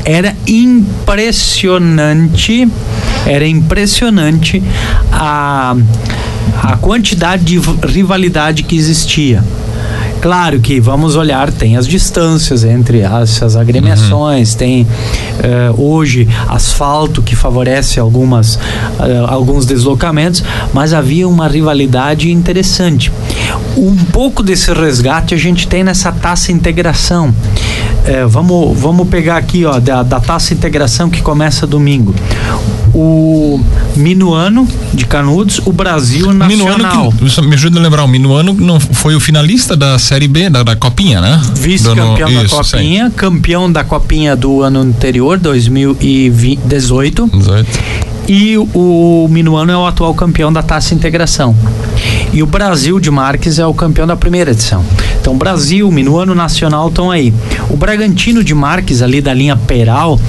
era 0.06 0.34
impressionante, 0.48 2.68
era 3.26 3.46
impressionante 3.46 4.64
a, 5.12 5.76
a 6.64 6.78
quantidade 6.78 7.44
de 7.44 7.60
rivalidade 7.86 8.64
que 8.64 8.78
existia. 8.78 9.44
Claro 10.22 10.60
que 10.60 10.80
vamos 10.80 11.16
olhar, 11.16 11.52
tem 11.52 11.78
as 11.78 11.88
distâncias 11.88 12.64
entre 12.64 13.02
essas 13.02 13.56
agremiações, 13.56 14.54
uhum. 14.54 14.58
tem 14.58 14.82
uh, 14.84 15.82
hoje 15.82 16.28
asfalto 16.48 17.22
que 17.22 17.36
favorece 17.36 18.00
algumas, 18.00 18.56
uh, 18.56 18.60
alguns 19.28 19.66
deslocamentos, 19.66 20.44
mas 20.74 20.94
havia 20.94 21.28
uma 21.28 21.48
rivalidade 21.48 22.32
interessante. 22.32 23.12
Um 23.78 23.96
pouco 23.96 24.42
desse 24.42 24.74
resgate 24.74 25.36
a 25.36 25.38
gente 25.38 25.68
tem 25.68 25.84
nessa 25.84 26.12
taça 26.12 26.52
integração. 26.52 27.30
Uh, 27.30 28.28
vamos, 28.28 28.78
vamos 28.78 29.08
pegar 29.08 29.38
aqui 29.38 29.66
ó, 29.66 29.80
da, 29.80 30.02
da 30.02 30.20
taça 30.20 30.54
integração 30.54 31.10
que 31.10 31.22
começa 31.22 31.68
domingo 31.68 32.14
o 32.98 33.60
Minuano 33.96 34.68
de 34.92 35.06
Canudos, 35.06 35.62
o 35.66 35.72
Brasil 35.72 36.34
Nacional. 36.34 37.12
Minuano 37.12 37.12
que, 37.12 37.42
me 37.44 37.54
ajuda 37.54 37.80
a 37.80 37.84
lembrar, 37.84 38.04
o 38.04 38.08
Minuano 38.08 38.54
não 38.54 38.80
foi 38.80 39.16
o 39.16 39.20
finalista 39.20 39.78
da 39.78 40.00
Série 40.00 40.28
B, 40.28 40.50
da, 40.50 40.64
da 40.64 40.76
Copinha, 40.76 41.22
né? 41.22 41.40
Vice-campeão 41.54 42.34
da 42.34 42.50
Copinha, 42.50 43.06
sim. 43.06 43.12
campeão 43.16 43.72
da 43.72 43.84
Copinha 43.84 44.36
do 44.36 44.64
ano 44.64 44.80
anterior, 44.80 45.38
2018. 45.38 47.30
18. 47.32 47.80
E 48.28 48.58
o 48.58 49.28
Minuano 49.30 49.72
é 49.72 49.78
o 49.78 49.86
atual 49.86 50.14
campeão 50.16 50.52
da 50.52 50.64
Taça 50.64 50.96
Integração. 50.96 51.56
E 52.34 52.44
o 52.44 52.46
Brasil 52.46 53.00
de 53.00 53.10
Marques 53.10 53.60
é 53.60 53.66
o 53.66 53.74
campeão 53.74 54.06
da 54.06 54.16
primeira 54.16 54.52
edição. 54.52 54.84
Então, 55.20 55.38
Brasil, 55.38 55.90
Minuano 55.92 56.34
Nacional 56.36 56.90
estão 56.90 57.12
aí. 57.12 57.34
O 57.70 57.76
Bragantino 57.76 58.44
de 58.44 58.54
Marques, 58.54 59.02
ali 59.02 59.22
da 59.22 59.34
linha 59.34 59.56
Peral, 59.56 60.20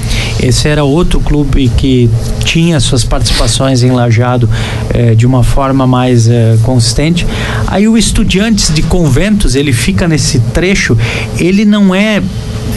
esse 0.41 0.69
era 0.69 0.85
outro 0.85 1.21
clube 1.21 1.71
que 1.77 2.09
tinha 2.45 2.81
suas 2.81 3.05
participações 3.05 3.83
em 3.83 3.91
Lajado 3.91 4.49
eh, 4.91 5.15
de 5.15 5.27
uma 5.27 5.43
forma 5.43 5.87
mais 5.87 6.29
eh, 6.29 6.57
consistente. 6.63 7.27
Aí 7.67 7.87
o 7.89 7.97
Estudiantes 7.97 8.73
de 8.73 8.83
Conventos, 8.83 9.55
ele 9.55 9.73
fica 9.73 10.09
nesse 10.09 10.39
trecho, 10.53 10.97
ele 11.39 11.65
não 11.65 11.95
é 11.95 12.23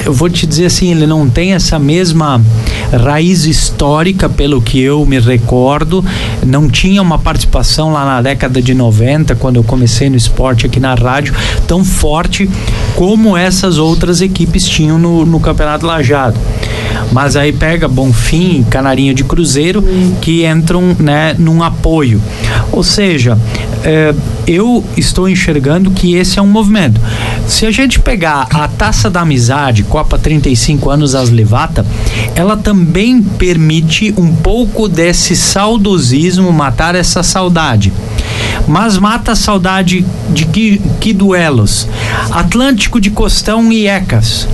eu 0.05 0.13
vou 0.13 0.29
te 0.29 0.45
dizer 0.45 0.65
assim, 0.65 0.91
ele 0.91 1.05
não 1.05 1.29
tem 1.29 1.53
essa 1.53 1.77
mesma 1.77 2.41
raiz 2.91 3.45
histórica, 3.45 4.27
pelo 4.27 4.61
que 4.61 4.79
eu 4.79 5.05
me 5.05 5.19
recordo. 5.19 6.03
Não 6.45 6.69
tinha 6.69 7.01
uma 7.01 7.19
participação 7.19 7.91
lá 7.91 8.05
na 8.05 8.21
década 8.21 8.61
de 8.61 8.73
90, 8.73 9.35
quando 9.35 9.57
eu 9.57 9.63
comecei 9.63 10.09
no 10.09 10.15
esporte 10.15 10.65
aqui 10.65 10.79
na 10.79 10.95
rádio, 10.95 11.33
tão 11.67 11.83
forte 11.83 12.49
como 12.95 13.37
essas 13.37 13.77
outras 13.77 14.21
equipes 14.21 14.67
tinham 14.67 14.97
no, 14.97 15.25
no 15.25 15.39
Campeonato 15.39 15.85
Lajado. 15.85 16.37
Mas 17.11 17.35
aí 17.35 17.51
pega 17.51 17.87
Bonfim, 17.87 18.63
Canarinho 18.69 19.13
de 19.13 19.23
Cruzeiro, 19.23 19.83
que 20.21 20.45
entram 20.45 20.95
né, 20.99 21.35
num 21.37 21.61
apoio. 21.61 22.21
Ou 22.71 22.83
seja, 22.83 23.37
é, 23.83 24.13
eu 24.47 24.83
estou 24.95 25.27
enxergando 25.27 25.91
que 25.91 26.15
esse 26.15 26.39
é 26.39 26.41
um 26.41 26.47
movimento. 26.47 26.99
Se 27.47 27.65
a 27.65 27.71
gente 27.71 27.99
pegar 27.99 28.47
a 28.49 28.67
Taça 28.67 29.09
da 29.09 29.21
Amizade, 29.21 29.83
Copa 29.83 30.17
35 30.17 30.89
anos 30.89 31.15
Aslevata, 31.15 31.85
ela 32.35 32.55
também 32.55 33.21
permite 33.21 34.13
um 34.17 34.33
pouco 34.33 34.87
desse 34.87 35.35
saudosismo, 35.35 36.51
matar 36.51 36.95
essa 36.95 37.23
saudade. 37.23 37.91
Mas 38.67 38.97
mata 38.97 39.33
a 39.33 39.35
saudade 39.35 40.05
de 40.29 40.45
que, 40.45 40.81
que 40.99 41.13
duelos? 41.13 41.87
Atlântico 42.31 43.01
de 43.01 43.09
Costão 43.09 43.71
e 43.71 43.87
Ecas. 43.87 44.47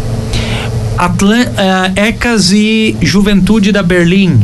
Atlan 0.97 1.41
uh, 1.41 1.91
Ecas 1.95 2.51
e 2.51 2.97
Juventude 3.01 3.71
da 3.71 3.83
Berlim. 3.83 4.41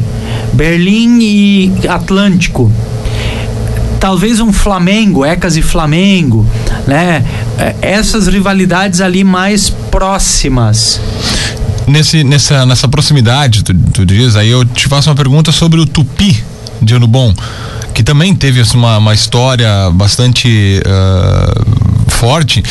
Berlim 0.54 1.20
e 1.22 1.88
Atlântico 1.88 2.72
talvez 4.04 4.42
um 4.42 4.52
Flamengo, 4.52 5.24
Ecas 5.24 5.56
e 5.56 5.62
Flamengo, 5.62 6.46
né? 6.86 7.24
É, 7.58 7.74
essas 7.82 8.28
rivalidades 8.28 9.00
ali 9.00 9.24
mais 9.24 9.70
próximas. 9.70 11.00
Nesse, 11.88 12.22
nessa, 12.22 12.66
nessa 12.66 12.86
proximidade, 12.90 13.64
tu, 13.64 13.74
tu 13.74 14.06
diz, 14.06 14.36
aí 14.36 14.50
eu 14.50 14.66
te 14.66 14.90
faço 14.90 15.10
uma 15.10 15.16
pergunta 15.16 15.54
sobre 15.54 15.80
o 15.80 15.86
Tupi 15.86 16.44
de 16.82 16.94
Ano 16.94 17.08
Bom, 17.08 17.34
que 17.94 18.04
também 18.04 18.36
teve 18.36 18.60
assim, 18.60 18.78
uma, 18.78 18.98
uma 18.98 19.14
história 19.14 19.90
bastante 19.94 20.82
uh, 20.86 22.12
forte 22.12 22.62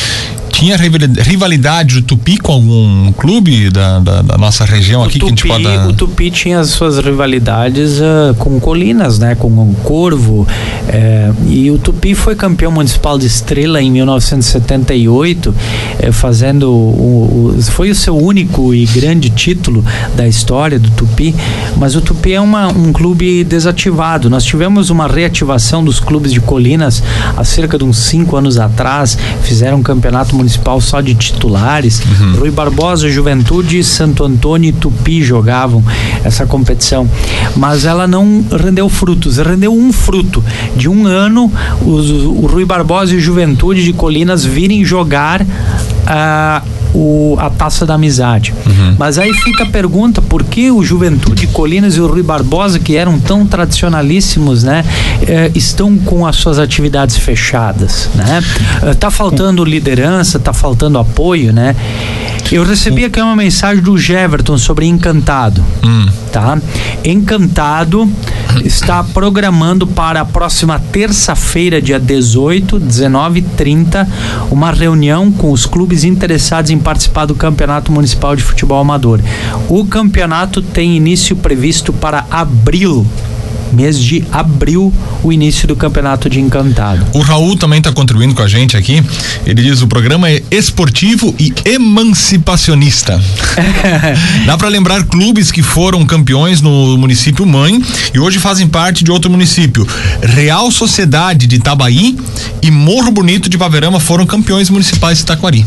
Tinha 0.53 0.77
rivalidade 0.77 1.95
do 1.95 2.01
Tupi 2.03 2.37
com 2.37 2.53
algum 2.53 3.11
clube 3.13 3.71
da, 3.71 3.99
da, 3.99 4.21
da 4.21 4.37
nossa 4.37 4.63
região 4.63 5.01
o 5.01 5.05
aqui 5.05 5.19
Tupi, 5.19 5.33
que 5.33 5.51
a 5.51 5.57
gente 5.57 5.63
pode. 5.65 5.87
O 5.89 5.93
Tupi 5.93 6.31
tinha 6.31 6.59
as 6.59 6.69
suas 6.69 6.99
rivalidades 6.99 7.99
uh, 7.99 8.35
com 8.37 8.59
Colinas, 8.59 9.17
né? 9.17 9.35
Com 9.35 9.47
o 9.47 9.75
Corvo. 9.83 10.47
Eh, 10.87 11.31
e 11.49 11.71
o 11.71 11.77
Tupi 11.79 12.13
foi 12.13 12.35
campeão 12.35 12.71
municipal 12.71 13.17
de 13.17 13.25
Estrela 13.25 13.81
em 13.81 13.89
1978, 13.91 15.55
eh, 15.99 16.11
fazendo 16.11 16.71
o, 16.71 17.55
o, 17.57 17.61
foi 17.63 17.89
o 17.89 17.95
seu 17.95 18.15
único 18.15 18.73
e 18.75 18.85
grande 18.85 19.31
título 19.31 19.83
da 20.15 20.27
história 20.27 20.77
do 20.77 20.89
Tupi. 20.91 21.35
Mas 21.77 21.95
o 21.95 22.01
Tupi 22.01 22.33
é 22.33 22.39
uma, 22.39 22.67
um 22.67 22.93
clube 22.93 23.43
desativado. 23.43 24.29
Nós 24.29 24.43
tivemos 24.43 24.91
uma 24.91 25.07
reativação 25.07 25.83
dos 25.83 25.99
clubes 25.99 26.31
de 26.31 26.39
Colinas 26.39 27.01
há 27.35 27.43
cerca 27.43 27.77
de 27.77 27.83
uns 27.83 27.97
cinco 27.97 28.37
anos 28.37 28.59
atrás. 28.59 29.17
Fizeram 29.41 29.79
um 29.79 29.83
campeonato 29.83 30.35
municipal 30.43 30.79
só 30.81 31.01
de 31.01 31.15
titulares. 31.15 32.01
Uhum. 32.01 32.39
Rui 32.39 32.51
Barbosa, 32.51 33.09
Juventude, 33.09 33.83
Santo 33.83 34.23
Antônio 34.23 34.69
e 34.69 34.73
Tupi 34.73 35.23
jogavam 35.23 35.83
essa 36.23 36.45
competição. 36.45 37.09
Mas 37.55 37.85
ela 37.85 38.05
não 38.05 38.43
rendeu 38.51 38.89
frutos. 38.89 39.37
Rendeu 39.37 39.73
um 39.73 39.91
fruto. 39.91 40.43
De 40.75 40.89
um 40.89 41.07
ano, 41.07 41.51
os, 41.81 42.09
o 42.09 42.45
Rui 42.45 42.65
Barbosa 42.65 43.15
e 43.15 43.19
Juventude 43.19 43.83
de 43.83 43.93
Colinas 43.93 44.45
virem 44.45 44.83
jogar. 44.83 45.41
Uh, 45.41 46.72
o, 46.93 47.35
a 47.39 47.49
taça 47.49 47.85
da 47.85 47.95
amizade. 47.95 48.53
Uhum. 48.65 48.95
Mas 48.97 49.17
aí 49.17 49.33
fica 49.33 49.63
a 49.63 49.67
pergunta: 49.67 50.21
por 50.21 50.43
que 50.43 50.71
o 50.71 50.83
Juventude 50.83 51.47
Colinas 51.47 51.95
e 51.95 52.01
o 52.01 52.07
Rui 52.07 52.23
Barbosa, 52.23 52.79
que 52.79 52.95
eram 52.95 53.19
tão 53.19 53.45
tradicionalíssimos, 53.45 54.63
né, 54.63 54.85
eh, 55.27 55.51
estão 55.55 55.97
com 55.97 56.25
as 56.25 56.35
suas 56.35 56.59
atividades 56.59 57.17
fechadas? 57.17 58.09
Né? 58.15 58.43
Eh, 58.83 58.93
tá 58.93 59.09
faltando 59.09 59.63
liderança, 59.63 60.39
tá 60.39 60.53
faltando 60.53 60.97
apoio, 60.97 61.51
né? 61.51 61.75
Eu 62.53 62.63
recebi 62.63 63.03
aqui 63.03 63.19
uma 63.19 63.35
mensagem 63.35 63.83
do 63.83 63.97
Jeverton 63.97 64.59
sobre 64.59 64.85
Encantado. 64.85 65.65
Hum. 65.83 66.05
Tá? 66.31 66.61
Encantado 67.03 68.07
está 68.63 69.03
programando 69.03 69.87
para 69.87 70.21
a 70.21 70.25
próxima 70.25 70.77
terça-feira, 70.77 71.81
dia 71.81 71.99
18, 71.99 72.79
19 72.79 73.39
e 73.39 73.41
30, 73.41 74.07
uma 74.51 74.71
reunião 74.71 75.31
com 75.31 75.51
os 75.51 75.65
clubes 75.65 76.03
interessados 76.03 76.69
em 76.69 76.77
participar 76.77 77.25
do 77.25 77.33
Campeonato 77.33 77.91
Municipal 77.91 78.35
de 78.35 78.43
Futebol 78.43 78.79
Amador. 78.79 79.19
O 79.67 79.83
campeonato 79.85 80.61
tem 80.61 80.95
início 80.95 81.35
previsto 81.35 81.91
para 81.91 82.23
abril 82.29 83.03
mês 83.73 83.99
de 83.99 84.23
abril, 84.31 84.93
o 85.23 85.33
início 85.33 85.67
do 85.67 85.75
campeonato 85.75 86.29
de 86.29 86.39
Encantado. 86.39 87.05
O 87.13 87.19
Raul 87.19 87.57
também 87.57 87.79
está 87.79 87.91
contribuindo 87.91 88.33
com 88.33 88.41
a 88.41 88.47
gente 88.47 88.77
aqui. 88.77 89.03
Ele 89.45 89.61
diz: 89.61 89.81
o 89.81 89.87
programa 89.87 90.29
é 90.29 90.41
esportivo 90.51 91.35
e 91.39 91.53
emancipacionista. 91.65 93.21
Dá 94.45 94.57
para 94.57 94.67
lembrar 94.69 95.03
clubes 95.05 95.51
que 95.51 95.61
foram 95.61 96.05
campeões 96.05 96.61
no 96.61 96.97
município 96.97 97.45
mãe 97.45 97.81
e 98.13 98.19
hoje 98.19 98.39
fazem 98.39 98.67
parte 98.67 99.03
de 99.03 99.11
outro 99.11 99.29
município. 99.29 99.87
Real 100.21 100.71
Sociedade 100.71 101.47
de 101.47 101.55
Itabaí 101.55 102.17
e 102.61 102.71
Morro 102.71 103.11
Bonito 103.11 103.49
de 103.49 103.57
Paverama 103.57 103.99
foram 103.99 104.25
campeões 104.25 104.69
municipais 104.69 105.19
de 105.19 105.25
Taquari. 105.25 105.65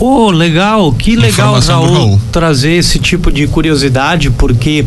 Oh, 0.00 0.30
legal, 0.30 0.92
que 0.92 1.14
legal, 1.14 1.58
Raul, 1.60 1.92
Raul, 1.92 2.20
trazer 2.32 2.72
esse 2.72 2.98
tipo 2.98 3.30
de 3.30 3.46
curiosidade, 3.46 4.28
porque 4.28 4.84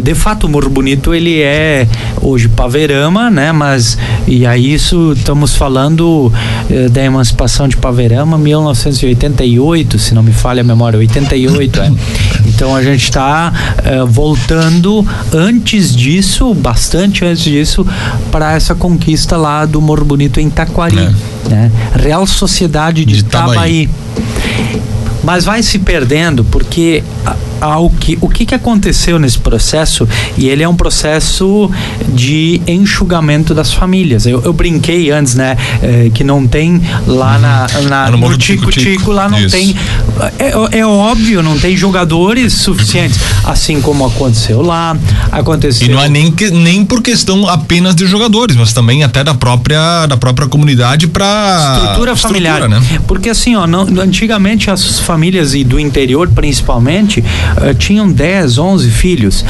de 0.00 0.14
fato 0.14 0.46
o 0.46 0.48
Morro 0.48 0.70
Bonito 0.70 1.12
ele 1.12 1.40
é 1.40 1.86
hoje 2.20 2.48
Paverama, 2.48 3.30
né? 3.30 3.52
Mas 3.52 3.98
e 4.26 4.46
aí 4.46 4.72
isso 4.72 5.12
estamos 5.12 5.54
falando 5.54 6.32
eh, 6.70 6.88
da 6.88 7.02
emancipação 7.02 7.68
de 7.68 7.76
Paverama 7.76 8.38
1988, 8.38 9.98
se 9.98 10.14
não 10.14 10.22
me 10.22 10.32
falha 10.32 10.62
a 10.62 10.64
memória, 10.64 10.98
88, 10.98 11.80
é. 11.80 11.92
Então 12.46 12.74
a 12.74 12.82
gente 12.82 13.04
está 13.04 13.52
eh, 13.84 14.04
voltando 14.06 15.06
antes 15.32 15.94
disso, 15.94 16.54
bastante 16.54 17.24
antes 17.24 17.42
disso, 17.44 17.86
para 18.30 18.54
essa 18.54 18.74
conquista 18.74 19.36
lá 19.36 19.66
do 19.66 19.80
Morro 19.80 20.04
Bonito 20.04 20.40
em 20.40 20.48
Taquari, 20.48 20.98
é. 20.98 21.48
né? 21.48 21.72
Real 21.94 22.26
Sociedade 22.26 23.04
de, 23.04 23.14
de 23.14 23.20
Itabaí. 23.20 23.88
Mas 25.22 25.44
vai 25.44 25.62
se 25.62 25.78
perdendo 25.78 26.44
porque 26.44 27.02
ao 27.64 27.90
que 27.90 28.18
o 28.20 28.28
que, 28.28 28.46
que 28.46 28.54
aconteceu 28.54 29.18
nesse 29.18 29.38
processo 29.38 30.08
e 30.36 30.48
ele 30.48 30.62
é 30.62 30.68
um 30.68 30.76
processo 30.76 31.70
de 32.08 32.60
enxugamento 32.66 33.54
das 33.54 33.72
famílias. 33.72 34.26
Eu, 34.26 34.42
eu 34.42 34.52
brinquei 34.52 35.10
antes, 35.10 35.34
né, 35.34 35.56
é, 35.82 36.10
que 36.12 36.22
não 36.22 36.46
tem 36.46 36.80
lá 37.06 37.38
na, 37.38 37.66
na 37.88 38.10
no, 38.10 38.18
no 38.18 38.38
Tico 38.38 38.70
Tico, 38.70 39.12
lá 39.12 39.28
não 39.28 39.38
Isso. 39.38 39.56
tem 39.56 39.74
é, 40.38 40.78
é, 40.78 40.86
óbvio, 40.86 41.42
não 41.42 41.58
tem 41.58 41.76
jogadores 41.76 42.52
suficientes, 42.52 43.18
assim 43.44 43.80
como 43.80 44.06
aconteceu 44.06 44.62
lá, 44.62 44.96
aconteceu. 45.32 45.88
E 45.88 45.90
não 45.90 46.02
é 46.02 46.08
nem 46.08 46.30
que, 46.30 46.50
nem 46.50 46.84
por 46.84 47.02
questão 47.02 47.48
apenas 47.48 47.94
de 47.94 48.06
jogadores, 48.06 48.56
mas 48.56 48.72
também 48.72 49.02
até 49.02 49.24
da 49.24 49.34
própria 49.34 50.06
da 50.06 50.16
própria 50.16 50.46
comunidade 50.46 51.06
para 51.06 51.78
estrutura 51.78 52.16
familiar, 52.16 52.62
estrutura, 52.62 52.80
né? 52.80 53.00
Porque 53.06 53.28
assim, 53.28 53.56
ó, 53.56 53.66
não, 53.66 53.82
antigamente 54.00 54.70
as 54.70 54.98
famílias 55.00 55.54
e 55.54 55.64
do 55.64 55.78
interior 55.78 56.28
principalmente 56.28 57.24
uh, 57.56 57.74
tinham 57.74 58.10
10, 58.10 58.58
11 58.58 58.90
filhos, 58.90 59.44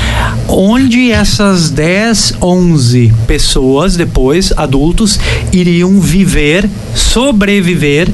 onde 0.49 1.11
essas 1.11 1.71
10, 1.71 2.35
11 2.40 3.12
pessoas 3.27 3.97
depois, 3.97 4.53
adultos, 4.57 5.19
iriam 5.53 6.01
viver, 6.01 6.69
sobreviver 6.95 8.09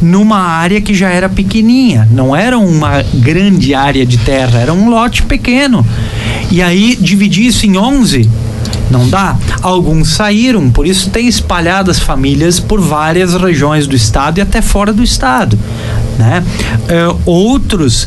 numa 0.00 0.38
área 0.38 0.80
que 0.80 0.94
já 0.94 1.10
era 1.10 1.28
pequenininha, 1.28 2.08
não 2.10 2.34
era 2.34 2.58
uma 2.58 3.02
grande 3.14 3.74
área 3.74 4.04
de 4.04 4.18
terra, 4.18 4.60
era 4.60 4.72
um 4.72 4.88
lote 4.88 5.22
pequeno. 5.22 5.86
E 6.50 6.60
aí 6.60 6.96
dividir 7.00 7.46
isso 7.46 7.66
em 7.66 7.76
11 7.76 8.28
não 8.90 9.08
dá. 9.08 9.36
Alguns 9.62 10.10
saíram, 10.10 10.70
por 10.70 10.86
isso 10.86 11.08
tem 11.08 11.26
espalhadas 11.26 11.98
famílias 11.98 12.60
por 12.60 12.80
várias 12.80 13.34
regiões 13.34 13.86
do 13.86 13.96
estado 13.96 14.38
e 14.38 14.42
até 14.42 14.60
fora 14.60 14.92
do 14.92 15.02
estado 15.02 15.58
né? 16.18 16.44
Uh, 16.82 17.20
outros 17.24 18.06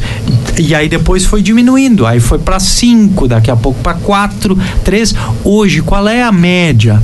e 0.57 0.73
aí 0.73 0.87
depois 0.87 1.25
foi 1.25 1.41
diminuindo, 1.41 2.05
aí 2.05 2.19
foi 2.19 2.39
para 2.39 2.59
cinco, 2.59 3.27
daqui 3.27 3.51
a 3.51 3.55
pouco 3.55 3.79
para 3.81 3.95
quatro, 3.95 4.57
três. 4.83 5.13
Hoje 5.43 5.81
qual 5.81 6.07
é 6.07 6.23
a 6.23 6.31
média? 6.31 7.01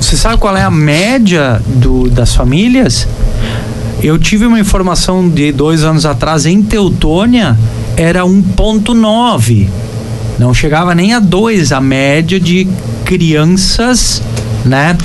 Você 0.00 0.16
sabe 0.16 0.38
qual 0.38 0.56
é 0.56 0.62
a 0.62 0.70
média 0.70 1.60
do, 1.66 2.08
das 2.08 2.34
famílias? 2.34 3.06
Eu 4.00 4.16
tive 4.16 4.46
uma 4.46 4.60
informação 4.60 5.28
de 5.28 5.50
dois 5.50 5.82
anos 5.82 6.06
atrás 6.06 6.46
em 6.46 6.62
Teutônia 6.62 7.58
era 7.96 8.22
1.9 8.22 9.68
não 10.38 10.54
chegava 10.54 10.94
nem 10.94 11.12
a 11.12 11.18
dois 11.18 11.72
a 11.72 11.80
média 11.80 12.38
de 12.38 12.68
crianças, 13.04 14.22
né? 14.64 14.96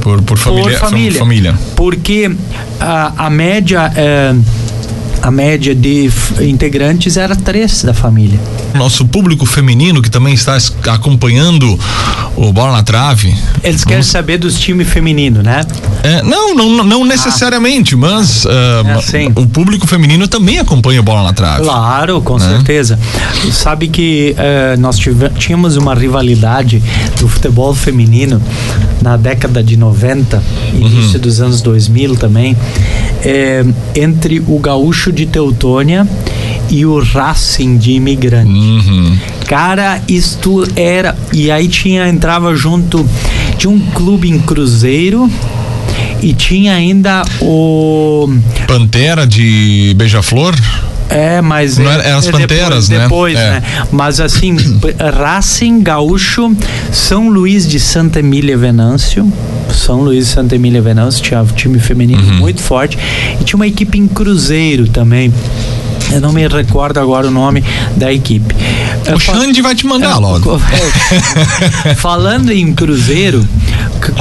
Por, 0.00 0.22
por 0.22 0.38
família, 0.38 0.70
por 0.70 0.78
família. 0.78 1.18
família. 1.18 1.54
Porque 1.74 2.30
a, 2.78 3.26
a 3.26 3.30
média 3.30 3.92
é, 3.96 4.34
a 5.26 5.30
média 5.32 5.74
de 5.74 6.08
integrantes 6.40 7.16
era 7.16 7.34
três 7.34 7.82
da 7.82 7.92
família. 7.92 8.38
Nosso 8.76 9.04
público 9.04 9.44
feminino 9.44 10.00
que 10.00 10.08
também 10.08 10.32
está 10.32 10.56
acompanhando 10.86 11.76
o 12.36 12.52
Bola 12.52 12.76
na 12.76 12.82
Trave. 12.84 13.36
Eles 13.64 13.82
querem 13.82 14.02
Vamos... 14.02 14.06
saber 14.06 14.38
dos 14.38 14.56
times 14.60 14.88
femininos, 14.88 15.42
né? 15.42 15.62
É, 16.04 16.22
não, 16.22 16.54
não, 16.54 16.84
não 16.84 17.02
ah. 17.02 17.06
necessariamente, 17.06 17.96
ah. 17.96 17.98
mas 17.98 18.44
uh, 18.44 18.48
é 18.48 19.40
o 19.40 19.48
público 19.48 19.84
feminino 19.88 20.28
também 20.28 20.60
acompanha 20.60 21.00
o 21.00 21.02
Bola 21.02 21.24
na 21.24 21.32
Trave. 21.32 21.64
Claro, 21.64 22.20
com 22.20 22.38
né? 22.38 22.48
certeza. 22.48 22.96
Sabe 23.50 23.88
que 23.88 24.36
uh, 24.38 24.80
nós 24.80 24.96
tive, 24.96 25.28
tínhamos 25.30 25.76
uma 25.76 25.92
rivalidade 25.92 26.80
do 27.18 27.28
futebol 27.28 27.74
feminino 27.74 28.40
na 29.02 29.16
década 29.16 29.62
de 29.62 29.76
90, 29.76 30.42
início 30.72 31.14
uhum. 31.14 31.20
dos 31.20 31.40
anos 31.40 31.60
2000 31.60 32.16
também, 32.16 32.56
é, 33.24 33.64
entre 33.94 34.42
o 34.46 34.58
gaúcho 34.58 35.12
de 35.16 35.26
Teutônia 35.26 36.06
e 36.70 36.84
o 36.84 37.02
Racing 37.02 37.78
de 37.78 37.92
imigrante. 37.92 38.50
Uhum. 38.50 39.16
Cara, 39.46 40.02
isto 40.06 40.66
era. 40.76 41.16
E 41.32 41.50
aí 41.50 41.68
tinha, 41.68 42.08
entrava 42.08 42.54
junto. 42.54 43.08
Tinha 43.56 43.70
um 43.70 43.80
clube 43.80 44.28
em 44.28 44.38
Cruzeiro 44.38 45.30
e 46.22 46.34
tinha 46.34 46.74
ainda 46.74 47.22
o. 47.40 48.28
Pantera 48.66 49.26
de 49.26 49.94
Beija-Flor? 49.96 50.54
É, 51.08 51.40
mas 51.40 51.78
não 51.78 51.90
é, 51.90 52.08
é 52.08 52.12
as 52.12 52.26
panteras, 52.26 52.88
depois, 52.88 52.88
né? 52.88 53.02
Depois, 53.04 53.38
é. 53.38 53.50
né? 53.50 53.62
Mas 53.92 54.20
assim, 54.20 54.56
Racing 55.16 55.82
Gaúcho, 55.82 56.54
São 56.92 57.28
Luís 57.28 57.66
de 57.66 57.78
Santa 57.78 58.20
Emília 58.20 58.56
Venâncio, 58.56 59.30
São 59.70 60.02
Luís 60.02 60.26
de 60.26 60.32
Santa 60.32 60.56
Emília 60.56 60.82
Venâncio 60.82 61.22
tinha 61.22 61.40
um 61.40 61.46
time 61.46 61.78
feminino 61.78 62.22
uhum. 62.22 62.38
muito 62.38 62.60
forte 62.60 62.98
e 63.40 63.44
tinha 63.44 63.56
uma 63.56 63.66
equipe 63.66 63.98
em 63.98 64.08
Cruzeiro 64.08 64.88
também. 64.88 65.32
Eu 66.12 66.20
não 66.20 66.32
me 66.32 66.46
recordo 66.46 66.98
agora 66.98 67.26
o 67.26 67.30
nome 67.30 67.64
da 67.96 68.12
equipe. 68.12 68.54
O 69.12 69.18
Xande 69.18 69.60
vai 69.60 69.74
te 69.74 69.86
mandar 69.86 70.16
é, 70.16 70.18
logo. 70.18 70.60
Falando 71.98 72.52
em 72.52 72.72
Cruzeiro, 72.72 73.46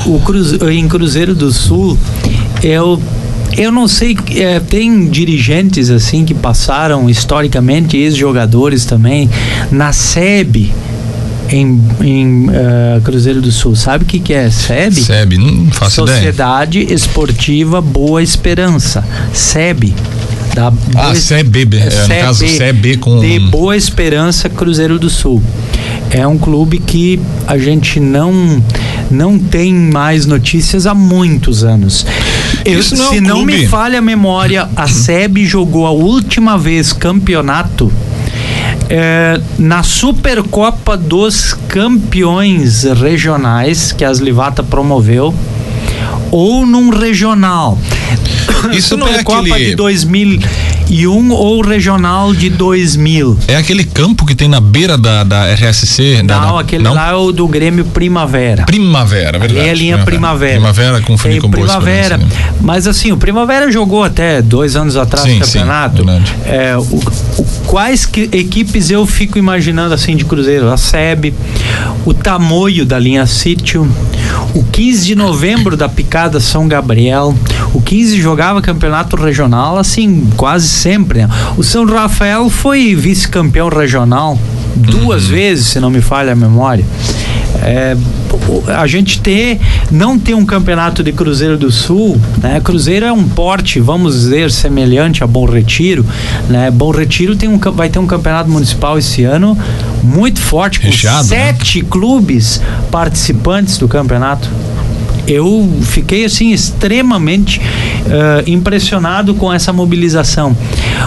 o 0.05 0.19
Cruzeiro, 0.19 0.71
em 0.71 0.87
Cruzeiro 0.87 1.35
do 1.35 1.51
Sul, 1.51 1.97
eu 2.63 2.99
Eu 3.57 3.71
não 3.71 3.87
sei, 3.87 4.17
é, 4.35 4.59
tem 4.59 5.07
dirigentes 5.07 5.89
assim 5.89 6.25
que 6.25 6.33
passaram 6.33 7.09
historicamente, 7.09 7.95
ex-jogadores 7.95 8.85
também, 8.85 9.29
na 9.71 9.93
SEB, 9.93 10.73
em, 11.49 11.81
em 12.01 12.47
uh, 12.47 13.01
Cruzeiro 13.03 13.41
do 13.41 13.51
Sul. 13.51 13.75
Sabe 13.75 14.03
o 14.03 14.07
que, 14.07 14.19
que 14.19 14.33
é 14.33 14.49
SEB? 14.49 14.95
SEB, 14.95 15.37
não 15.37 15.71
faço 15.71 16.05
Sociedade 16.05 16.79
ideia. 16.79 16.95
Esportiva 16.95 17.79
Boa 17.81 18.21
Esperança. 18.21 19.05
SEB. 19.33 19.93
Da 20.53 20.71
ah, 20.95 21.11
CB, 21.11 21.67
é, 21.77 22.01
no 22.03 22.15
caso 22.21 22.45
CB 22.45 22.95
com 22.97 23.19
de 23.19 23.39
Boa 23.39 23.75
Esperança 23.75 24.47
Cruzeiro 24.47 24.97
do 24.97 25.09
Sul. 25.09 25.43
É 26.09 26.25
um 26.25 26.37
clube 26.37 26.79
que 26.79 27.19
a 27.45 27.57
gente 27.57 27.99
não 27.99 28.63
não 29.11 29.37
tem 29.37 29.73
mais 29.73 30.25
notícias 30.25 30.87
há 30.87 30.93
muitos 30.93 31.65
anos. 31.65 32.05
Eu, 32.65 32.73
não 32.97 33.05
é 33.05 33.09
se 33.09 33.21
não 33.21 33.45
me 33.45 33.67
falha 33.67 33.99
a 33.99 34.01
memória, 34.01 34.67
a 34.75 34.87
SEB 34.87 35.45
jogou 35.45 35.85
a 35.85 35.91
última 35.91 36.57
vez 36.57 36.91
campeonato 36.91 37.91
é, 38.89 39.39
na 39.57 39.83
Supercopa 39.83 40.97
dos 40.97 41.53
Campeões 41.67 42.83
Regionais 42.83 43.91
que 43.91 44.03
a 44.03 44.09
Aslivata 44.09 44.63
promoveu 44.63 45.33
ou 46.31 46.65
num 46.65 46.89
regional. 46.89 47.77
Isso 48.73 48.89
Supercopa 48.89 49.41
não 49.41 49.47
é 49.47 49.51
aquele... 49.51 49.69
de 49.69 49.75
2000 49.75 50.39
e 50.89 51.07
um 51.07 51.31
ou 51.31 51.61
regional 51.61 52.33
de 52.33 52.49
2000. 52.49 53.37
É 53.47 53.55
aquele 53.55 53.83
campo 53.83 54.25
que 54.25 54.35
tem 54.35 54.47
na 54.47 54.59
beira 54.59 54.97
da, 54.97 55.23
da 55.23 55.53
RSC? 55.53 56.17
Não, 56.17 56.25
da, 56.25 56.39
da, 56.39 56.59
aquele 56.59 56.83
não? 56.83 56.93
lá 56.93 57.11
é 57.11 57.15
o 57.15 57.31
do 57.31 57.47
Grêmio 57.47 57.85
Primavera. 57.85 58.65
Primavera, 58.65 59.39
verdade. 59.39 59.59
Ali 59.59 59.67
é 59.67 59.71
a 59.71 59.75
linha 59.75 59.97
Primavera. 59.99 60.53
Primavera 60.53 61.01
com 61.01 61.15
tem 61.15 61.41
com 61.41 61.49
Primavera. 61.49 62.19
Mas 62.61 62.87
assim, 62.87 63.11
o 63.11 63.17
Primavera 63.17 63.71
jogou 63.71 64.03
até 64.03 64.41
dois 64.41 64.75
anos 64.75 64.95
atrás 64.95 65.25
sim, 65.25 65.39
no 65.39 65.45
campeonato. 65.45 66.03
Sim, 66.03 66.23
é, 66.45 66.77
o, 66.77 66.81
o, 66.81 67.45
quais 67.65 68.05
que, 68.05 68.29
equipes 68.31 68.89
eu 68.89 69.05
fico 69.05 69.37
imaginando 69.37 69.93
assim 69.93 70.15
de 70.15 70.25
Cruzeiro? 70.25 70.69
A 70.71 70.77
SEB, 70.77 71.33
o 72.05 72.13
Tamoio 72.13 72.85
da 72.85 72.97
linha 72.97 73.25
Sítio, 73.25 73.89
o 74.53 74.63
15 74.63 75.05
de 75.05 75.15
novembro 75.15 75.75
da 75.75 75.89
Picada 75.89 76.39
São 76.39 76.67
Gabriel, 76.67 77.35
o 77.73 77.81
15 77.81 78.21
jogava 78.21 78.61
campeonato 78.61 79.15
regional 79.15 79.77
assim 79.77 80.27
quase 80.37 80.67
sempre. 80.67 81.19
Né? 81.23 81.29
O 81.57 81.63
São 81.63 81.85
Rafael 81.85 82.49
foi 82.49 82.95
vice-campeão 82.95 83.69
regional 83.69 84.39
duas 84.75 85.25
uhum. 85.25 85.31
vezes, 85.31 85.67
se 85.67 85.79
não 85.79 85.89
me 85.89 86.01
falha 86.01 86.33
a 86.33 86.35
memória. 86.35 86.85
É, 87.61 87.95
a 88.77 88.85
gente 88.85 89.21
ter 89.21 89.59
não 89.89 90.19
ter 90.19 90.33
um 90.33 90.45
campeonato 90.45 91.01
de 91.01 91.11
Cruzeiro 91.11 91.57
do 91.57 91.71
Sul, 91.71 92.19
né? 92.41 92.59
Cruzeiro 92.59 93.05
é 93.05 93.11
um 93.11 93.23
porte, 93.27 93.79
vamos 93.79 94.13
dizer, 94.13 94.51
semelhante 94.51 95.23
a 95.23 95.27
Bom 95.27 95.45
Retiro, 95.45 96.05
né? 96.49 96.69
Bom 96.69 96.91
Retiro 96.91 97.35
tem 97.35 97.49
um, 97.49 97.57
vai 97.57 97.89
ter 97.89 97.99
um 97.99 98.05
campeonato 98.05 98.49
municipal 98.49 98.97
esse 98.97 99.23
ano 99.23 99.57
muito 100.03 100.39
forte, 100.39 100.79
com 100.79 100.87
Recheado, 100.87 101.27
né? 101.29 101.53
sete 101.53 101.81
né? 101.81 101.87
clubes 101.89 102.61
participantes 102.91 103.77
do 103.77 103.87
campeonato 103.87 104.49
eu 105.27 105.69
fiquei 105.81 106.25
assim 106.25 106.51
extremamente 106.51 107.59
uh, 107.59 108.49
impressionado 108.49 109.33
com 109.35 109.51
essa 109.51 109.73
mobilização. 109.73 110.55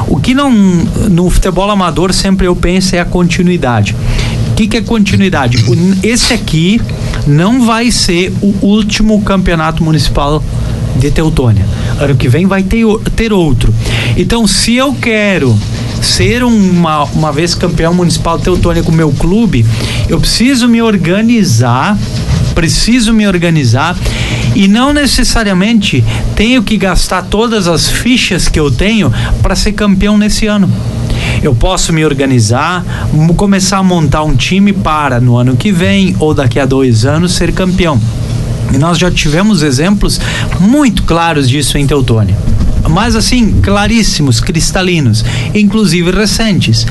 O 0.06 0.16
que 0.16 0.34
não 0.34 0.50
no 0.50 1.28
futebol 1.30 1.70
amador 1.70 2.12
sempre 2.12 2.46
eu 2.46 2.56
penso 2.56 2.96
é 2.96 3.00
a 3.00 3.04
continuidade. 3.04 3.94
O 4.50 4.54
que, 4.54 4.66
que 4.66 4.76
é 4.76 4.80
continuidade? 4.80 5.64
Esse 6.02 6.34
aqui 6.34 6.80
não 7.26 7.64
vai 7.64 7.92
ser 7.92 8.32
o 8.42 8.54
último 8.66 9.20
campeonato 9.22 9.84
municipal 9.84 10.42
de 10.96 11.10
Teutônia. 11.10 11.64
Ano 12.00 12.16
que 12.16 12.28
vem 12.28 12.46
vai 12.46 12.62
ter, 12.62 12.84
ter 13.14 13.32
outro. 13.32 13.72
Então, 14.16 14.46
se 14.46 14.74
eu 14.74 14.94
quero 14.94 15.56
ser 16.02 16.42
uma, 16.42 17.04
uma 17.04 17.32
vez 17.32 17.54
campeão 17.54 17.94
municipal 17.94 18.38
de 18.38 18.44
Teutônia 18.44 18.82
com 18.82 18.90
o 18.90 18.94
meu 18.94 19.12
clube, 19.12 19.64
eu 20.08 20.18
preciso 20.18 20.68
me 20.68 20.82
organizar 20.82 21.96
preciso 22.58 23.12
me 23.12 23.24
organizar 23.24 23.96
e 24.52 24.66
não 24.66 24.92
necessariamente 24.92 26.04
tenho 26.34 26.60
que 26.60 26.76
gastar 26.76 27.22
todas 27.22 27.68
as 27.68 27.88
fichas 27.88 28.48
que 28.48 28.58
eu 28.58 28.68
tenho 28.68 29.14
para 29.40 29.54
ser 29.54 29.70
campeão 29.74 30.18
nesse 30.18 30.48
ano. 30.48 30.68
Eu 31.40 31.54
posso 31.54 31.92
me 31.92 32.04
organizar, 32.04 32.84
começar 33.36 33.78
a 33.78 33.82
montar 33.84 34.24
um 34.24 34.34
time 34.34 34.72
para 34.72 35.20
no 35.20 35.36
ano 35.36 35.56
que 35.56 35.70
vem 35.70 36.16
ou 36.18 36.34
daqui 36.34 36.58
a 36.58 36.66
dois 36.66 37.04
anos 37.04 37.34
ser 37.34 37.52
campeão. 37.52 38.00
E 38.74 38.76
nós 38.76 38.98
já 38.98 39.08
tivemos 39.08 39.62
exemplos 39.62 40.20
muito 40.58 41.04
claros 41.04 41.48
disso 41.48 41.78
em 41.78 41.86
Teutônia 41.86 42.36
mas 42.88 43.14
assim, 43.14 43.60
claríssimos, 43.60 44.40
cristalinos, 44.40 45.22
inclusive 45.54 46.10
recentes 46.10 46.86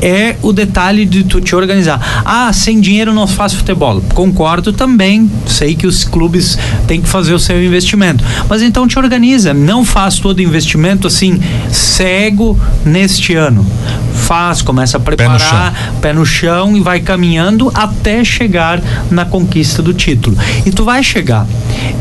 é 0.00 0.36
o 0.42 0.52
detalhe 0.52 1.04
de 1.04 1.24
tu 1.24 1.40
te 1.40 1.54
organizar. 1.54 2.22
Ah, 2.24 2.52
sem 2.52 2.80
dinheiro 2.80 3.12
não 3.12 3.26
faz 3.26 3.52
futebol. 3.54 4.02
Concordo 4.14 4.72
também. 4.72 5.30
Sei 5.46 5.74
que 5.74 5.86
os 5.86 6.04
clubes 6.04 6.58
têm 6.86 7.00
que 7.00 7.08
fazer 7.08 7.34
o 7.34 7.38
seu 7.38 7.62
investimento. 7.64 8.24
Mas 8.48 8.62
então 8.62 8.86
te 8.86 8.98
organiza. 8.98 9.54
Não 9.54 9.84
faz 9.84 10.18
todo 10.18 10.40
investimento 10.40 11.06
assim, 11.06 11.40
cego 11.70 12.58
neste 12.84 13.34
ano. 13.34 13.66
Faz, 14.14 14.60
começa 14.60 14.96
a 14.96 15.00
preparar, 15.00 15.72
pé 15.72 15.90
no, 15.92 16.00
pé 16.00 16.12
no 16.12 16.26
chão 16.26 16.76
e 16.76 16.80
vai 16.80 17.00
caminhando 17.00 17.70
até 17.74 18.24
chegar 18.24 18.82
na 19.10 19.24
conquista 19.24 19.82
do 19.82 19.94
título. 19.94 20.36
E 20.64 20.70
tu 20.70 20.84
vai 20.84 21.02
chegar. 21.02 21.46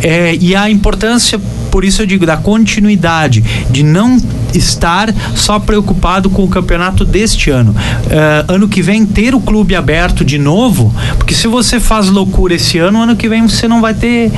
É, 0.01 0.35
e 0.39 0.55
a 0.55 0.69
importância 0.69 1.39
por 1.75 1.83
isso 1.83 2.01
eu 2.01 2.05
digo 2.05 2.25
da 2.25 2.37
continuidade, 2.37 3.43
de 3.69 3.83
não 3.83 4.17
estar 4.53 5.13
só 5.35 5.59
preocupado 5.59 6.29
com 6.29 6.45
o 6.45 6.47
campeonato 6.47 7.03
deste 7.03 7.49
ano. 7.49 7.71
Uh, 7.71 8.53
ano 8.53 8.69
que 8.69 8.81
vem 8.81 9.05
ter 9.05 9.35
o 9.35 9.41
clube 9.41 9.75
aberto 9.75 10.23
de 10.23 10.37
novo, 10.37 10.95
porque 11.17 11.33
se 11.33 11.49
você 11.49 11.77
faz 11.77 12.07
loucura 12.07 12.53
esse 12.53 12.77
ano, 12.77 13.01
ano 13.01 13.17
que 13.17 13.27
vem 13.27 13.45
você 13.45 13.67
não 13.67 13.81
vai 13.81 13.93
ter. 13.93 14.31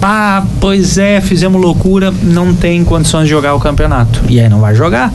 Ah, 0.00 0.42
pois 0.62 0.96
é, 0.96 1.20
fizemos 1.20 1.60
loucura, 1.60 2.10
não 2.22 2.54
tem 2.54 2.82
condições 2.84 3.24
de 3.24 3.30
jogar 3.32 3.52
o 3.52 3.60
campeonato. 3.60 4.22
E 4.26 4.40
aí 4.40 4.48
não 4.48 4.60
vai 4.60 4.74
jogar. 4.74 5.12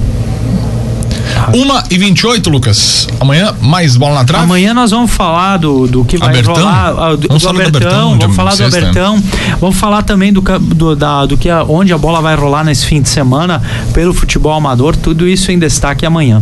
Uma 1.53 1.83
e 1.89 1.97
28, 1.97 2.49
Lucas. 2.49 3.07
Amanhã, 3.19 3.53
mais 3.61 3.97
bola 3.97 4.15
na 4.15 4.25
trave? 4.25 4.43
Amanhã 4.43 4.73
nós 4.73 4.91
vamos 4.91 5.11
falar 5.11 5.57
do, 5.57 5.87
do 5.87 6.05
que 6.05 6.17
vai 6.17 6.29
Abertão? 6.29 6.53
rolar. 6.55 6.95
Ah, 6.97 7.15
do, 7.15 7.27
vamos 7.27 7.43
do 7.43 7.49
Abertão, 7.49 7.71
do 7.71 7.87
Abertão, 7.87 8.19
vamos 8.19 8.35
falar 8.35 8.55
do 8.55 8.63
Abertão. 8.63 9.23
Vamos 9.59 9.75
falar 9.77 10.03
também 10.03 10.31
do, 10.31 10.41
do, 10.41 10.95
da, 10.95 11.25
do 11.25 11.37
que 11.37 11.49
a, 11.49 11.63
onde 11.63 11.91
a 11.91 11.97
bola 11.97 12.21
vai 12.21 12.35
rolar 12.35 12.63
nesse 12.63 12.85
fim 12.85 13.01
de 13.01 13.09
semana 13.09 13.61
pelo 13.93 14.13
futebol 14.13 14.53
amador. 14.53 14.95
Tudo 14.95 15.27
isso 15.27 15.51
em 15.51 15.59
destaque 15.59 16.05
amanhã. 16.05 16.41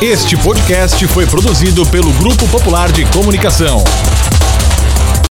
Este 0.00 0.36
podcast 0.36 1.06
foi 1.08 1.26
produzido 1.26 1.86
pelo 1.86 2.12
Grupo 2.14 2.46
Popular 2.48 2.90
de 2.90 3.04
Comunicação. 3.06 3.82